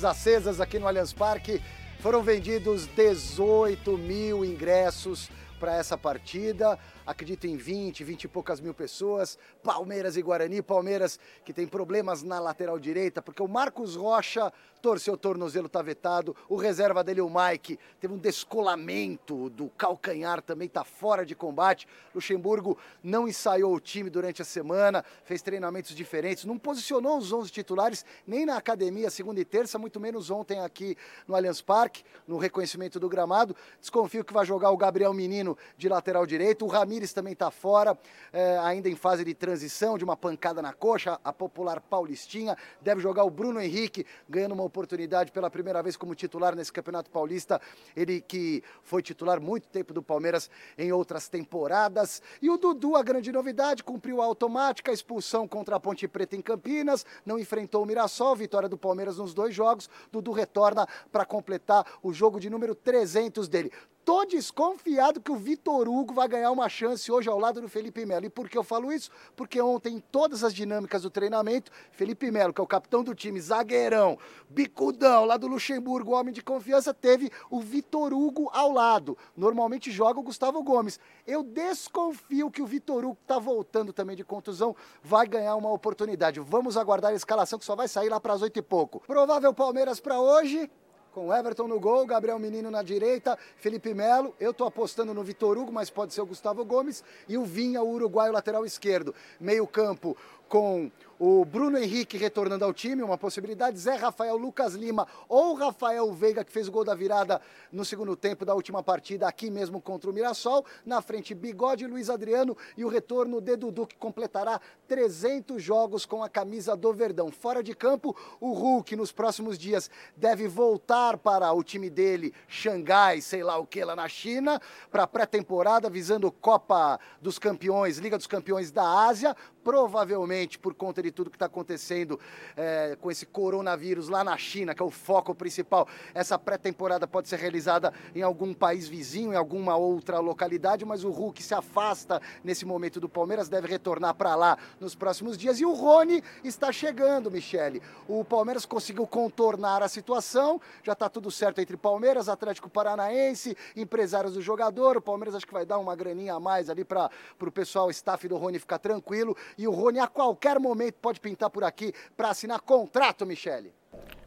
acesas 0.04 0.60
aqui 0.60 0.78
no 0.78 0.86
Allianz 0.86 1.10
Parque. 1.10 1.58
Foram 2.00 2.22
vendidos 2.22 2.86
18 2.88 3.96
mil 3.96 4.44
ingressos 4.44 5.30
para 5.58 5.74
essa 5.76 5.96
partida. 5.96 6.78
Acredito 7.06 7.46
em 7.46 7.56
20, 7.56 8.04
20 8.04 8.24
e 8.24 8.28
poucas 8.28 8.60
mil 8.60 8.74
pessoas. 8.74 9.38
Palmeiras 9.64 10.18
e 10.18 10.22
Guarani. 10.22 10.60
Palmeiras 10.60 11.18
que 11.46 11.54
tem 11.54 11.66
problemas 11.66 12.22
na 12.22 12.38
lateral 12.38 12.78
direita, 12.78 13.22
porque 13.22 13.42
o 13.42 13.48
Marcos 13.48 13.96
Rocha 13.96 14.52
torceu 14.80 15.14
o 15.14 15.16
tornozelo, 15.16 15.68
tá 15.68 15.82
vetado. 15.82 16.34
O 16.48 16.56
reserva 16.56 17.04
dele, 17.04 17.20
o 17.20 17.30
Mike, 17.30 17.78
teve 18.00 18.12
um 18.12 18.18
descolamento 18.18 19.50
do 19.50 19.68
calcanhar, 19.70 20.42
também 20.42 20.68
tá 20.68 20.84
fora 20.84 21.24
de 21.24 21.34
combate. 21.34 21.86
Luxemburgo 22.14 22.78
não 23.02 23.28
ensaiou 23.28 23.74
o 23.74 23.80
time 23.80 24.10
durante 24.10 24.42
a 24.42 24.44
semana, 24.44 25.04
fez 25.24 25.42
treinamentos 25.42 25.94
diferentes, 25.94 26.44
não 26.44 26.58
posicionou 26.58 27.18
os 27.18 27.32
11 27.32 27.50
titulares 27.50 28.04
nem 28.26 28.46
na 28.46 28.56
academia 28.56 29.10
segunda 29.10 29.40
e 29.40 29.44
terça, 29.44 29.78
muito 29.78 30.00
menos 30.00 30.30
ontem 30.30 30.60
aqui 30.60 30.96
no 31.26 31.34
Allianz 31.34 31.60
Parque, 31.60 32.02
no 32.26 32.38
reconhecimento 32.38 32.98
do 32.98 33.08
gramado. 33.08 33.54
Desconfio 33.80 34.24
que 34.24 34.32
vai 34.32 34.44
jogar 34.44 34.70
o 34.70 34.76
Gabriel 34.76 35.12
Menino 35.12 35.56
de 35.76 35.88
lateral 35.88 36.26
direito, 36.26 36.64
o 36.64 36.68
Ramires 36.68 37.12
também 37.12 37.34
tá 37.34 37.50
fora, 37.50 37.98
eh, 38.32 38.58
ainda 38.62 38.88
em 38.88 38.96
fase 38.96 39.24
de 39.24 39.34
transição, 39.34 39.98
de 39.98 40.04
uma 40.04 40.16
pancada 40.16 40.62
na 40.62 40.72
coxa, 40.72 41.18
a 41.24 41.32
popular 41.32 41.80
Paulistinha. 41.80 42.56
Deve 42.80 43.00
jogar 43.00 43.24
o 43.24 43.30
Bruno 43.30 43.60
Henrique, 43.60 44.06
ganhando 44.28 44.52
uma 44.52 44.62
oportunidade 44.70 45.32
pela 45.32 45.50
primeira 45.50 45.82
vez 45.82 45.96
como 45.96 46.14
titular 46.14 46.54
nesse 46.54 46.72
Campeonato 46.72 47.10
Paulista. 47.10 47.60
Ele 47.94 48.20
que 48.20 48.62
foi 48.82 49.02
titular 49.02 49.40
muito 49.40 49.68
tempo 49.68 49.92
do 49.92 50.02
Palmeiras 50.02 50.48
em 50.78 50.92
outras 50.92 51.28
temporadas. 51.28 52.22
E 52.40 52.48
o 52.48 52.56
Dudu, 52.56 52.96
a 52.96 53.02
grande 53.02 53.30
novidade, 53.32 53.82
cumpriu 53.82 54.22
a 54.22 54.24
automática, 54.24 54.90
a 54.90 54.94
expulsão 54.94 55.46
contra 55.46 55.76
a 55.76 55.80
Ponte 55.80 56.06
Preta 56.06 56.36
em 56.36 56.40
Campinas, 56.40 57.04
não 57.26 57.38
enfrentou 57.38 57.82
o 57.82 57.86
Mirassol, 57.86 58.34
vitória 58.36 58.68
do 58.68 58.78
Palmeiras 58.78 59.18
nos 59.18 59.34
dois 59.34 59.54
jogos. 59.54 59.90
Dudu 60.10 60.30
retorna 60.30 60.86
para 61.10 61.24
completar 61.24 61.84
o 62.02 62.12
jogo 62.12 62.38
de 62.38 62.48
número 62.48 62.74
300 62.74 63.48
dele. 63.48 63.72
Tô 64.10 64.24
desconfiado 64.24 65.20
que 65.20 65.30
o 65.30 65.36
Vitor 65.36 65.88
Hugo 65.88 66.12
vai 66.12 66.26
ganhar 66.26 66.50
uma 66.50 66.68
chance 66.68 67.12
hoje 67.12 67.28
ao 67.28 67.38
lado 67.38 67.60
do 67.60 67.68
Felipe 67.68 68.04
Melo. 68.04 68.26
E 68.26 68.28
por 68.28 68.48
que 68.48 68.58
eu 68.58 68.64
falo 68.64 68.92
isso? 68.92 69.08
Porque 69.36 69.60
ontem, 69.60 69.94
em 69.94 70.00
todas 70.00 70.42
as 70.42 70.52
dinâmicas 70.52 71.02
do 71.02 71.10
treinamento, 71.10 71.70
Felipe 71.92 72.28
Melo, 72.28 72.52
que 72.52 72.60
é 72.60 72.64
o 72.64 72.66
capitão 72.66 73.04
do 73.04 73.14
time, 73.14 73.40
zagueirão, 73.40 74.18
bicudão, 74.48 75.26
lá 75.26 75.36
do 75.36 75.46
Luxemburgo, 75.46 76.10
homem 76.10 76.34
de 76.34 76.42
confiança, 76.42 76.92
teve 76.92 77.30
o 77.48 77.60
Vitor 77.60 78.12
Hugo 78.12 78.50
ao 78.52 78.72
lado. 78.72 79.16
Normalmente 79.36 79.92
joga 79.92 80.18
o 80.18 80.24
Gustavo 80.24 80.60
Gomes. 80.60 80.98
Eu 81.24 81.44
desconfio 81.44 82.50
que 82.50 82.62
o 82.62 82.66
Vitor 82.66 83.04
Hugo, 83.04 83.14
que 83.14 83.26
tá 83.28 83.38
voltando 83.38 83.92
também 83.92 84.16
de 84.16 84.24
contusão, 84.24 84.74
vai 85.04 85.24
ganhar 85.28 85.54
uma 85.54 85.70
oportunidade. 85.70 86.40
Vamos 86.40 86.76
aguardar 86.76 87.12
a 87.12 87.14
escalação 87.14 87.60
que 87.60 87.64
só 87.64 87.76
vai 87.76 87.86
sair 87.86 88.08
lá 88.08 88.18
para 88.18 88.32
as 88.32 88.42
oito 88.42 88.58
e 88.58 88.62
pouco. 88.62 89.04
Provável 89.06 89.54
Palmeiras 89.54 90.00
para 90.00 90.20
hoje 90.20 90.68
com 91.12 91.32
Everton 91.32 91.66
no 91.66 91.80
gol, 91.80 92.06
Gabriel 92.06 92.38
Menino 92.38 92.70
na 92.70 92.82
direita, 92.82 93.38
Felipe 93.56 93.92
Melo. 93.92 94.34
Eu 94.38 94.54
tô 94.54 94.64
apostando 94.64 95.12
no 95.12 95.22
Vitor 95.22 95.58
Hugo, 95.58 95.72
mas 95.72 95.90
pode 95.90 96.14
ser 96.14 96.20
o 96.20 96.26
Gustavo 96.26 96.64
Gomes. 96.64 97.02
E 97.28 97.36
o 97.36 97.44
Vinha, 97.44 97.82
o 97.82 97.90
uruguaio 97.90 98.32
lateral 98.32 98.64
esquerdo. 98.64 99.14
Meio 99.40 99.66
campo 99.66 100.16
com 100.50 100.90
o 101.16 101.44
Bruno 101.44 101.78
Henrique 101.78 102.16
retornando 102.16 102.64
ao 102.64 102.72
time, 102.72 103.02
uma 103.02 103.16
possibilidade. 103.16 103.78
Zé 103.78 103.94
Rafael, 103.94 104.36
Lucas 104.36 104.74
Lima 104.74 105.06
ou 105.28 105.54
Rafael 105.54 106.10
Veiga, 106.12 106.42
que 106.42 106.50
fez 106.50 106.66
o 106.66 106.72
gol 106.72 106.82
da 106.82 106.94
virada 106.94 107.40
no 107.70 107.84
segundo 107.84 108.16
tempo 108.16 108.44
da 108.44 108.54
última 108.54 108.82
partida, 108.82 109.28
aqui 109.28 109.50
mesmo 109.50 109.80
contra 109.80 110.10
o 110.10 110.14
Mirassol. 110.14 110.64
Na 110.84 111.02
frente, 111.02 111.34
Bigode, 111.34 111.86
Luiz 111.86 112.08
Adriano 112.08 112.56
e 112.76 112.84
o 112.84 112.88
retorno 112.88 113.38
de 113.38 113.54
Dudu, 113.54 113.86
que 113.86 113.96
completará 113.96 114.58
300 114.88 115.62
jogos 115.62 116.04
com 116.06 116.24
a 116.24 116.28
camisa 116.28 116.74
do 116.74 116.92
Verdão. 116.92 117.30
Fora 117.30 117.62
de 117.62 117.74
campo, 117.74 118.16
o 118.40 118.52
Hulk, 118.52 118.96
nos 118.96 119.12
próximos 119.12 119.58
dias, 119.58 119.90
deve 120.16 120.48
voltar 120.48 121.18
para 121.18 121.52
o 121.52 121.62
time 121.62 121.90
dele, 121.90 122.34
Xangai, 122.48 123.20
sei 123.20 123.44
lá 123.44 123.58
o 123.58 123.66
que, 123.66 123.84
lá 123.84 123.94
na 123.94 124.08
China, 124.08 124.60
para 124.90 125.06
pré-temporada, 125.06 125.90
visando 125.90 126.32
Copa 126.32 126.98
dos 127.20 127.38
Campeões, 127.38 127.98
Liga 127.98 128.16
dos 128.16 128.26
Campeões 128.26 128.72
da 128.72 129.06
Ásia 129.06 129.36
provavelmente 129.62 130.39
por 130.58 130.74
conta 130.74 131.02
de 131.02 131.10
tudo 131.10 131.30
que 131.30 131.36
está 131.36 131.46
acontecendo 131.46 132.18
é, 132.56 132.96
com 133.00 133.10
esse 133.10 133.26
coronavírus 133.26 134.08
lá 134.08 134.22
na 134.24 134.36
China, 134.36 134.74
que 134.74 134.82
é 134.82 134.84
o 134.84 134.90
foco 134.90 135.34
principal, 135.34 135.86
essa 136.14 136.38
pré-temporada 136.38 137.06
pode 137.06 137.28
ser 137.28 137.38
realizada 137.38 137.92
em 138.14 138.22
algum 138.22 138.54
país 138.54 138.88
vizinho, 138.88 139.32
em 139.32 139.36
alguma 139.36 139.76
outra 139.76 140.18
localidade, 140.18 140.84
mas 140.84 141.04
o 141.04 141.10
Hulk 141.10 141.42
se 141.42 141.54
afasta 141.54 142.20
nesse 142.42 142.64
momento 142.64 143.00
do 143.00 143.08
Palmeiras, 143.08 143.48
deve 143.48 143.68
retornar 143.68 144.14
para 144.14 144.34
lá 144.34 144.56
nos 144.78 144.94
próximos 144.94 145.36
dias. 145.36 145.60
E 145.60 145.64
o 145.64 145.72
Rony 145.72 146.22
está 146.44 146.72
chegando, 146.72 147.30
Michele. 147.30 147.82
O 148.08 148.24
Palmeiras 148.24 148.64
conseguiu 148.64 149.06
contornar 149.06 149.82
a 149.82 149.88
situação, 149.88 150.60
já 150.82 150.92
está 150.92 151.08
tudo 151.08 151.30
certo 151.30 151.60
entre 151.60 151.76
Palmeiras, 151.76 152.28
Atlético 152.28 152.68
Paranaense, 152.68 153.56
empresários 153.76 154.34
do 154.34 154.42
jogador. 154.42 154.96
O 154.96 155.02
Palmeiras 155.02 155.34
acho 155.34 155.46
que 155.46 155.52
vai 155.52 155.66
dar 155.66 155.78
uma 155.78 155.94
graninha 155.94 156.34
a 156.34 156.40
mais 156.40 156.70
ali 156.70 156.84
para 156.84 157.10
o 157.40 157.50
pessoal, 157.50 157.90
staff 157.90 158.26
do 158.28 158.36
Rony 158.36 158.58
ficar 158.58 158.78
tranquilo 158.78 159.36
e 159.58 159.66
o 159.66 159.70
Rony 159.70 159.98
a 159.98 160.06
qualquer 160.30 160.60
momento 160.60 160.94
pode 160.94 161.20
pintar 161.20 161.50
por 161.50 161.64
aqui 161.64 161.92
para 162.16 162.30
assinar 162.30 162.60
contrato, 162.60 163.26
Michele. 163.26 163.74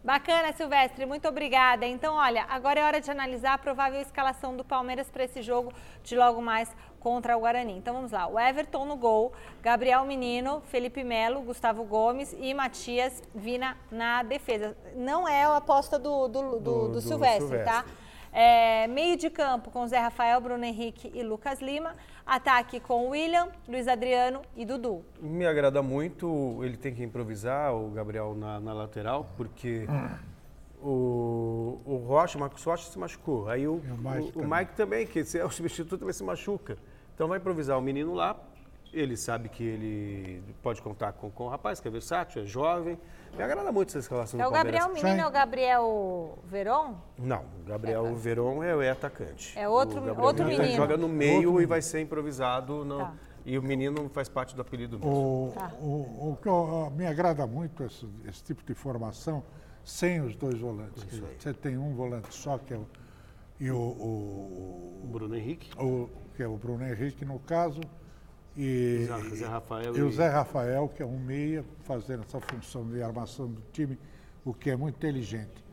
Bacana, 0.03 0.51
Silvestre, 0.51 1.05
muito 1.05 1.29
obrigada. 1.29 1.85
Então, 1.85 2.15
olha, 2.15 2.45
agora 2.49 2.81
é 2.81 2.83
hora 2.83 2.99
de 2.99 3.09
analisar 3.09 3.53
a 3.53 3.57
provável 3.57 4.01
escalação 4.01 4.57
do 4.57 4.65
Palmeiras 4.65 5.09
para 5.09 5.23
esse 5.23 5.41
jogo 5.41 5.71
de 6.03 6.17
logo 6.17 6.41
mais 6.41 6.69
contra 6.99 7.37
o 7.37 7.39
Guarani. 7.39 7.77
Então 7.77 7.93
vamos 7.93 8.11
lá, 8.11 8.27
o 8.27 8.37
Everton 8.37 8.85
no 8.85 8.97
gol, 8.97 9.31
Gabriel 9.61 10.03
Menino, 10.03 10.61
Felipe 10.65 11.05
Melo, 11.05 11.41
Gustavo 11.41 11.85
Gomes 11.85 12.35
e 12.37 12.53
Matias 12.53 13.23
Vina 13.33 13.77
na 13.89 14.23
defesa. 14.23 14.75
Não 14.93 15.25
é 15.25 15.43
a 15.45 15.55
aposta 15.55 15.97
do, 15.97 16.27
do, 16.27 16.41
do, 16.41 16.59
do, 16.59 16.87
do 16.89 17.01
Silvestre, 17.01 17.47
Silvestre, 17.47 17.63
tá? 17.63 17.85
É, 18.33 18.87
meio 18.87 19.15
de 19.15 19.29
campo 19.29 19.69
com 19.69 19.87
Zé 19.87 19.99
Rafael, 19.99 20.41
Bruno 20.41 20.65
Henrique 20.65 21.11
e 21.13 21.23
Lucas 21.23 21.61
Lima. 21.61 21.95
Ataque 22.25 22.79
com 22.79 23.09
William, 23.09 23.49
Luiz 23.67 23.87
Adriano 23.87 24.41
e 24.55 24.65
Dudu. 24.65 25.03
Me 25.21 25.45
agrada 25.45 25.81
muito, 25.81 26.59
ele 26.63 26.77
tem 26.77 26.93
que 26.93 27.03
improvisar, 27.03 27.75
o 27.75 27.89
Gabriel 27.89 28.33
na, 28.33 28.59
na 28.59 28.73
lateral, 28.73 29.29
porque 29.35 29.85
o, 30.81 31.81
o 31.85 31.97
Rocha, 32.07 32.37
o 32.37 32.41
Marcos 32.41 32.63
Rocha 32.63 32.89
se 32.89 32.97
machucou. 32.97 33.49
Aí 33.49 33.67
o, 33.67 33.73
o, 34.35 34.41
o 34.41 34.47
Mike 34.47 34.73
também, 34.75 35.05
que 35.05 35.19
é 35.37 35.45
o 35.45 35.49
substituto, 35.51 35.99
também 35.99 36.13
se 36.13 36.23
machuca. 36.23 36.77
Então 37.13 37.27
vai 37.27 37.39
improvisar 37.39 37.77
o 37.77 37.81
menino 37.81 38.13
lá, 38.13 38.37
ele 38.93 39.17
sabe 39.17 39.49
que 39.49 39.63
ele 39.63 40.43
pode 40.61 40.81
contar 40.81 41.13
com, 41.13 41.29
com 41.29 41.45
o 41.45 41.49
rapaz, 41.49 41.79
que 41.79 41.87
é 41.87 41.91
versátil, 41.91 42.43
é 42.43 42.45
jovem. 42.45 42.97
Me 43.35 43.41
agrada 43.41 43.71
muito 43.71 43.89
essa 43.89 43.99
escalação 43.99 44.39
é 44.39 44.43
do 44.43 44.51
Palmeiras. 44.51 44.81
É 44.81 44.83
o 44.83 44.87
Gabriel 44.87 45.03
Menino, 45.03 45.25
é 45.25 45.27
o 45.27 45.31
Gabriel 45.31 46.39
Veron? 46.45 46.95
Não, 47.17 47.43
o 47.61 47.63
Gabriel 47.65 48.05
é, 48.05 48.13
Veron 48.13 48.63
é 48.63 48.75
o 48.75 48.91
atacante. 48.91 49.57
É 49.57 49.67
outro, 49.67 50.21
outro 50.21 50.45
menino. 50.45 50.75
joga 50.75 50.95
no 50.95 51.09
meio 51.09 51.49
outro 51.49 51.63
e 51.63 51.65
vai 51.65 51.81
ser 51.81 52.01
improvisado. 52.01 52.85
No, 52.85 52.99
tá. 52.99 53.13
E 53.45 53.57
o 53.57 53.63
menino 53.63 54.07
faz 54.09 54.29
parte 54.29 54.55
do 54.55 54.61
apelido 54.61 54.99
mesmo. 54.99 55.11
O, 55.11 55.51
tá. 55.51 55.73
o, 55.81 56.31
o 56.31 56.37
que 56.41 56.47
eu, 56.47 56.91
me 56.95 57.05
agrada 57.07 57.45
muito 57.47 57.83
esse, 57.83 58.07
esse, 58.25 58.43
tipo 58.43 58.63
de 58.63 58.73
formação 58.73 59.43
sem 59.83 60.21
os 60.21 60.35
dois 60.35 60.59
volantes. 60.59 61.03
Você 61.37 61.53
tem 61.53 61.77
um 61.77 61.93
volante 61.93 62.33
só, 62.33 62.57
que 62.57 62.73
é 62.73 62.77
o, 62.77 62.87
e 63.59 63.71
o, 63.71 63.77
o 63.77 65.07
Bruno 65.11 65.35
Henrique. 65.35 65.71
O, 65.77 66.07
que 66.35 66.43
é 66.43 66.47
o 66.47 66.55
Bruno 66.55 66.85
Henrique, 66.87 67.25
no 67.25 67.39
caso 67.39 67.81
e, 68.55 69.07
Zé 69.35 69.47
Rafael 69.47 69.95
e, 69.95 69.99
e 69.99 70.01
o 70.01 70.11
Zé 70.11 70.29
Rafael, 70.29 70.89
que 70.89 71.01
é 71.01 71.05
um 71.05 71.17
meia, 71.17 71.65
fazendo 71.83 72.23
essa 72.23 72.39
função 72.39 72.87
de 72.87 73.01
armação 73.01 73.47
do 73.47 73.61
time, 73.71 73.97
o 74.45 74.53
que 74.53 74.69
é 74.69 74.75
muito 74.75 74.95
inteligente. 74.95 75.63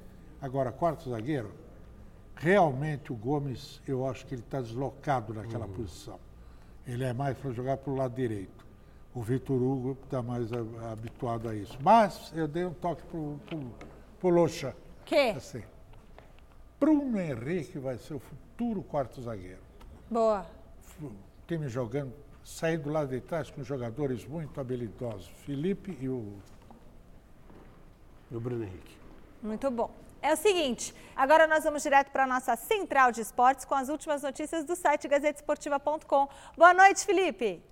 Agora, 0.41 0.73
quarto 0.73 1.11
zagueiro, 1.11 1.51
realmente 2.35 3.13
o 3.13 3.17
Gomes, 3.17 3.83
eu 3.87 4.07
acho 4.07 4.27
que 4.27 4.35
ele 4.35 4.43
está 4.43 4.61
deslocado 4.61 5.35
naquela 5.35 5.67
uhum. 5.67 5.73
posição. 5.73 6.19
Ele 6.87 7.05
é 7.05 7.13
mais 7.13 7.37
para 7.37 7.51
jogar 7.51 7.77
para 7.77 7.93
o 7.93 7.97
lado 7.97 8.15
direito. 8.15 8.67
O 9.15 9.23
Vitor 9.23 9.61
Hugo 9.61 9.99
está 10.05 10.23
mais 10.23 10.51
a, 10.53 10.93
habituado 10.93 11.49
a 11.49 11.55
isso. 11.55 11.77
Mas 11.83 12.33
eu 12.35 12.49
dei 12.49 12.65
um 12.65 12.73
toque 12.73 13.03
para 13.03 14.29
o 14.29 14.31
Locha. 14.31 14.75
Que? 15.05 15.31
Assim. 15.31 15.63
Bruno 16.79 17.21
Henrique 17.21 17.79
vai 17.79 17.99
ser 17.99 18.15
o 18.15 18.19
futuro 18.19 18.83
quarto 18.83 19.21
zagueiro. 19.21 19.61
Boa. 20.11 20.47
O 21.03 21.11
time 21.47 21.69
jogando 21.69 22.13
sair 22.51 22.79
do 22.79 22.91
lado 22.91 23.09
de 23.09 23.21
trás 23.21 23.49
com 23.49 23.63
jogadores 23.63 24.27
muito 24.27 24.61
habilidosos, 24.61 25.29
Felipe 25.47 25.97
e 26.01 26.09
o, 26.09 26.35
e 28.31 28.37
o 28.37 28.41
Bruno 28.41 28.65
Henrique. 28.65 28.99
Muito 29.41 29.71
bom. 29.71 29.91
É 30.21 30.35
o 30.35 30.37
seguinte, 30.37 30.95
agora 31.17 31.47
nós 31.47 31.65
vamos 31.65 31.83
direto 31.83 32.11
para 32.11 32.25
a 32.25 32.27
nossa 32.27 32.55
central 32.57 33.11
de 33.13 33.23
esportes 33.23 33.65
com 33.65 33.75
as 33.75 33.89
últimas 33.89 34.23
notícias 34.23 34.65
do 34.65 34.77
site 34.77 35.09
gazetesportiva.com. 35.09 36.29
Boa 36.57 36.75
noite, 36.75 37.07
Felipe. 37.07 37.63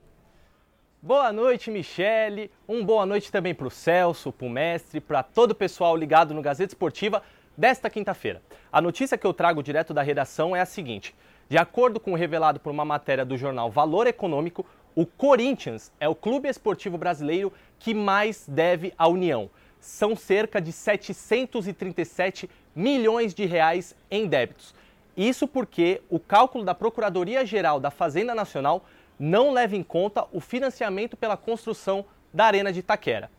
Boa 1.03 1.33
noite, 1.33 1.71
Michele. 1.71 2.51
Um 2.67 2.85
boa 2.85 3.05
noite 3.05 3.31
também 3.31 3.55
para 3.55 3.67
o 3.67 3.71
Celso, 3.71 4.33
para 4.33 4.47
o 4.47 4.51
mestre, 4.51 5.01
para 5.01 5.23
todo 5.23 5.51
o 5.51 5.55
pessoal 5.55 5.95
ligado 5.97 6.33
no 6.33 6.41
Gazeta 6.41 6.73
Esportiva 6.73 7.23
desta 7.57 7.91
quinta-feira. 7.91 8.41
A 8.73 8.81
notícia 8.81 9.19
que 9.19 9.27
eu 9.27 9.35
trago 9.35 9.63
direto 9.63 9.93
da 9.93 10.03
redação 10.03 10.57
é 10.57 10.61
a 10.61 10.67
seguinte: 10.67 11.15
de 11.49 11.57
acordo 11.57 11.99
com 11.99 12.13
o 12.13 12.17
revelado 12.17 12.61
por 12.61 12.71
uma 12.71 12.85
matéria 12.85 13.25
do 13.25 13.37
jornal 13.37 13.71
Valor 13.71 14.07
Econômico, 14.07 14.67
o 14.95 15.07
Corinthians 15.07 15.91
é 15.99 16.07
o 16.09 16.15
clube 16.15 16.49
esportivo 16.49 16.99
brasileiro 16.99 17.53
que 17.79 17.95
mais 17.95 18.45
deve 18.47 18.93
à 18.99 19.09
União. 19.09 19.49
São 19.81 20.15
cerca 20.15 20.61
de 20.61 20.73
737 20.73 22.51
milhões 22.75 23.33
de 23.33 23.47
reais 23.47 23.97
em 24.11 24.27
débitos. 24.27 24.75
Isso 25.17 25.49
porque 25.49 26.03
o 26.11 26.21
cálculo 26.21 26.65
da 26.65 26.75
Procuradoria-Geral 26.75 27.81
da 27.81 27.91
Fazenda 27.91 28.35
Nacional 28.35 28.85
não 29.19 29.51
leva 29.51 29.75
em 29.75 29.83
conta 29.83 30.27
o 30.33 30.41
financiamento 30.41 31.17
pela 31.17 31.37
construção 31.37 32.05
da 32.33 32.45
Arena 32.45 32.73
de 32.73 32.81
Itaquera. 32.81 33.31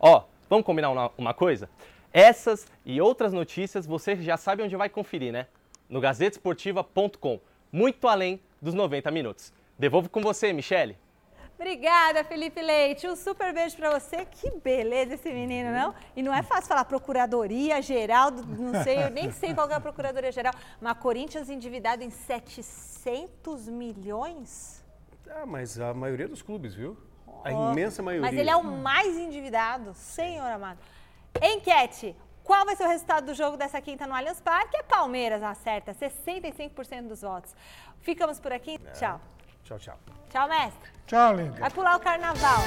Ó, 0.00 0.22
vamos 0.48 0.64
combinar 0.64 1.12
uma, 1.18 1.34
coisa? 1.34 1.68
Essas 2.12 2.66
e 2.84 3.00
outras 3.00 3.32
notícias 3.32 3.86
você 3.86 4.16
já 4.16 4.36
sabe 4.36 4.62
onde 4.62 4.74
vai 4.74 4.88
conferir, 4.88 5.32
né? 5.32 5.46
No 5.88 6.00
gazetesportiva.com 6.00 7.40
muito 7.72 8.08
além 8.08 8.40
dos 8.60 8.74
90 8.74 9.10
minutos. 9.10 9.52
Devolvo 9.78 10.08
com 10.08 10.20
você, 10.20 10.52
Michele. 10.52 10.96
Obrigada, 11.58 12.22
Felipe 12.22 12.62
Leite. 12.62 13.08
Um 13.08 13.16
super 13.16 13.52
beijo 13.52 13.76
para 13.76 13.98
você. 13.98 14.24
Que 14.24 14.48
beleza 14.50 15.14
esse 15.14 15.32
menino, 15.32 15.72
não? 15.72 15.92
E 16.14 16.22
não 16.22 16.32
é 16.32 16.40
fácil 16.40 16.68
falar 16.68 16.84
Procuradoria 16.84 17.82
Geral, 17.82 18.30
não 18.30 18.80
sei, 18.84 19.02
eu 19.02 19.10
nem 19.10 19.32
sei 19.32 19.52
qual 19.52 19.68
é 19.68 19.74
a 19.74 19.80
Procuradoria 19.80 20.30
Geral. 20.30 20.54
Mas 20.80 20.98
Corinthians 20.98 21.50
endividado 21.50 22.04
em 22.04 22.10
700 22.10 23.68
milhões? 23.68 24.84
Ah, 25.28 25.44
mas 25.44 25.80
a 25.80 25.92
maioria 25.92 26.28
dos 26.28 26.42
clubes, 26.42 26.74
viu? 26.74 26.96
A 27.42 27.50
imensa 27.52 28.02
maioria. 28.02 28.30
Mas 28.30 28.38
ele 28.38 28.50
é 28.50 28.56
o 28.56 28.62
mais 28.62 29.16
endividado, 29.16 29.94
senhor 29.94 30.46
amado. 30.46 30.78
Enquete. 31.42 32.14
Qual 32.48 32.64
vai 32.64 32.74
ser 32.74 32.84
o 32.84 32.88
resultado 32.88 33.26
do 33.26 33.34
jogo 33.34 33.58
dessa 33.58 33.78
quinta 33.78 34.06
no 34.06 34.14
Allianz 34.14 34.40
Parque? 34.40 34.74
É 34.78 34.82
Palmeiras 34.82 35.42
acerta 35.42 35.92
65% 35.92 37.06
dos 37.06 37.20
votos. 37.20 37.54
Ficamos 38.00 38.40
por 38.40 38.54
aqui. 38.54 38.80
É. 38.82 38.90
Tchau. 38.92 39.20
Tchau, 39.64 39.78
tchau. 39.78 39.98
Tchau, 40.30 40.48
mestre. 40.48 40.90
Tchau, 41.06 41.34
linda. 41.34 41.60
Vai 41.60 41.70
pular 41.70 41.96
o 41.96 42.00
carnaval. 42.00 42.60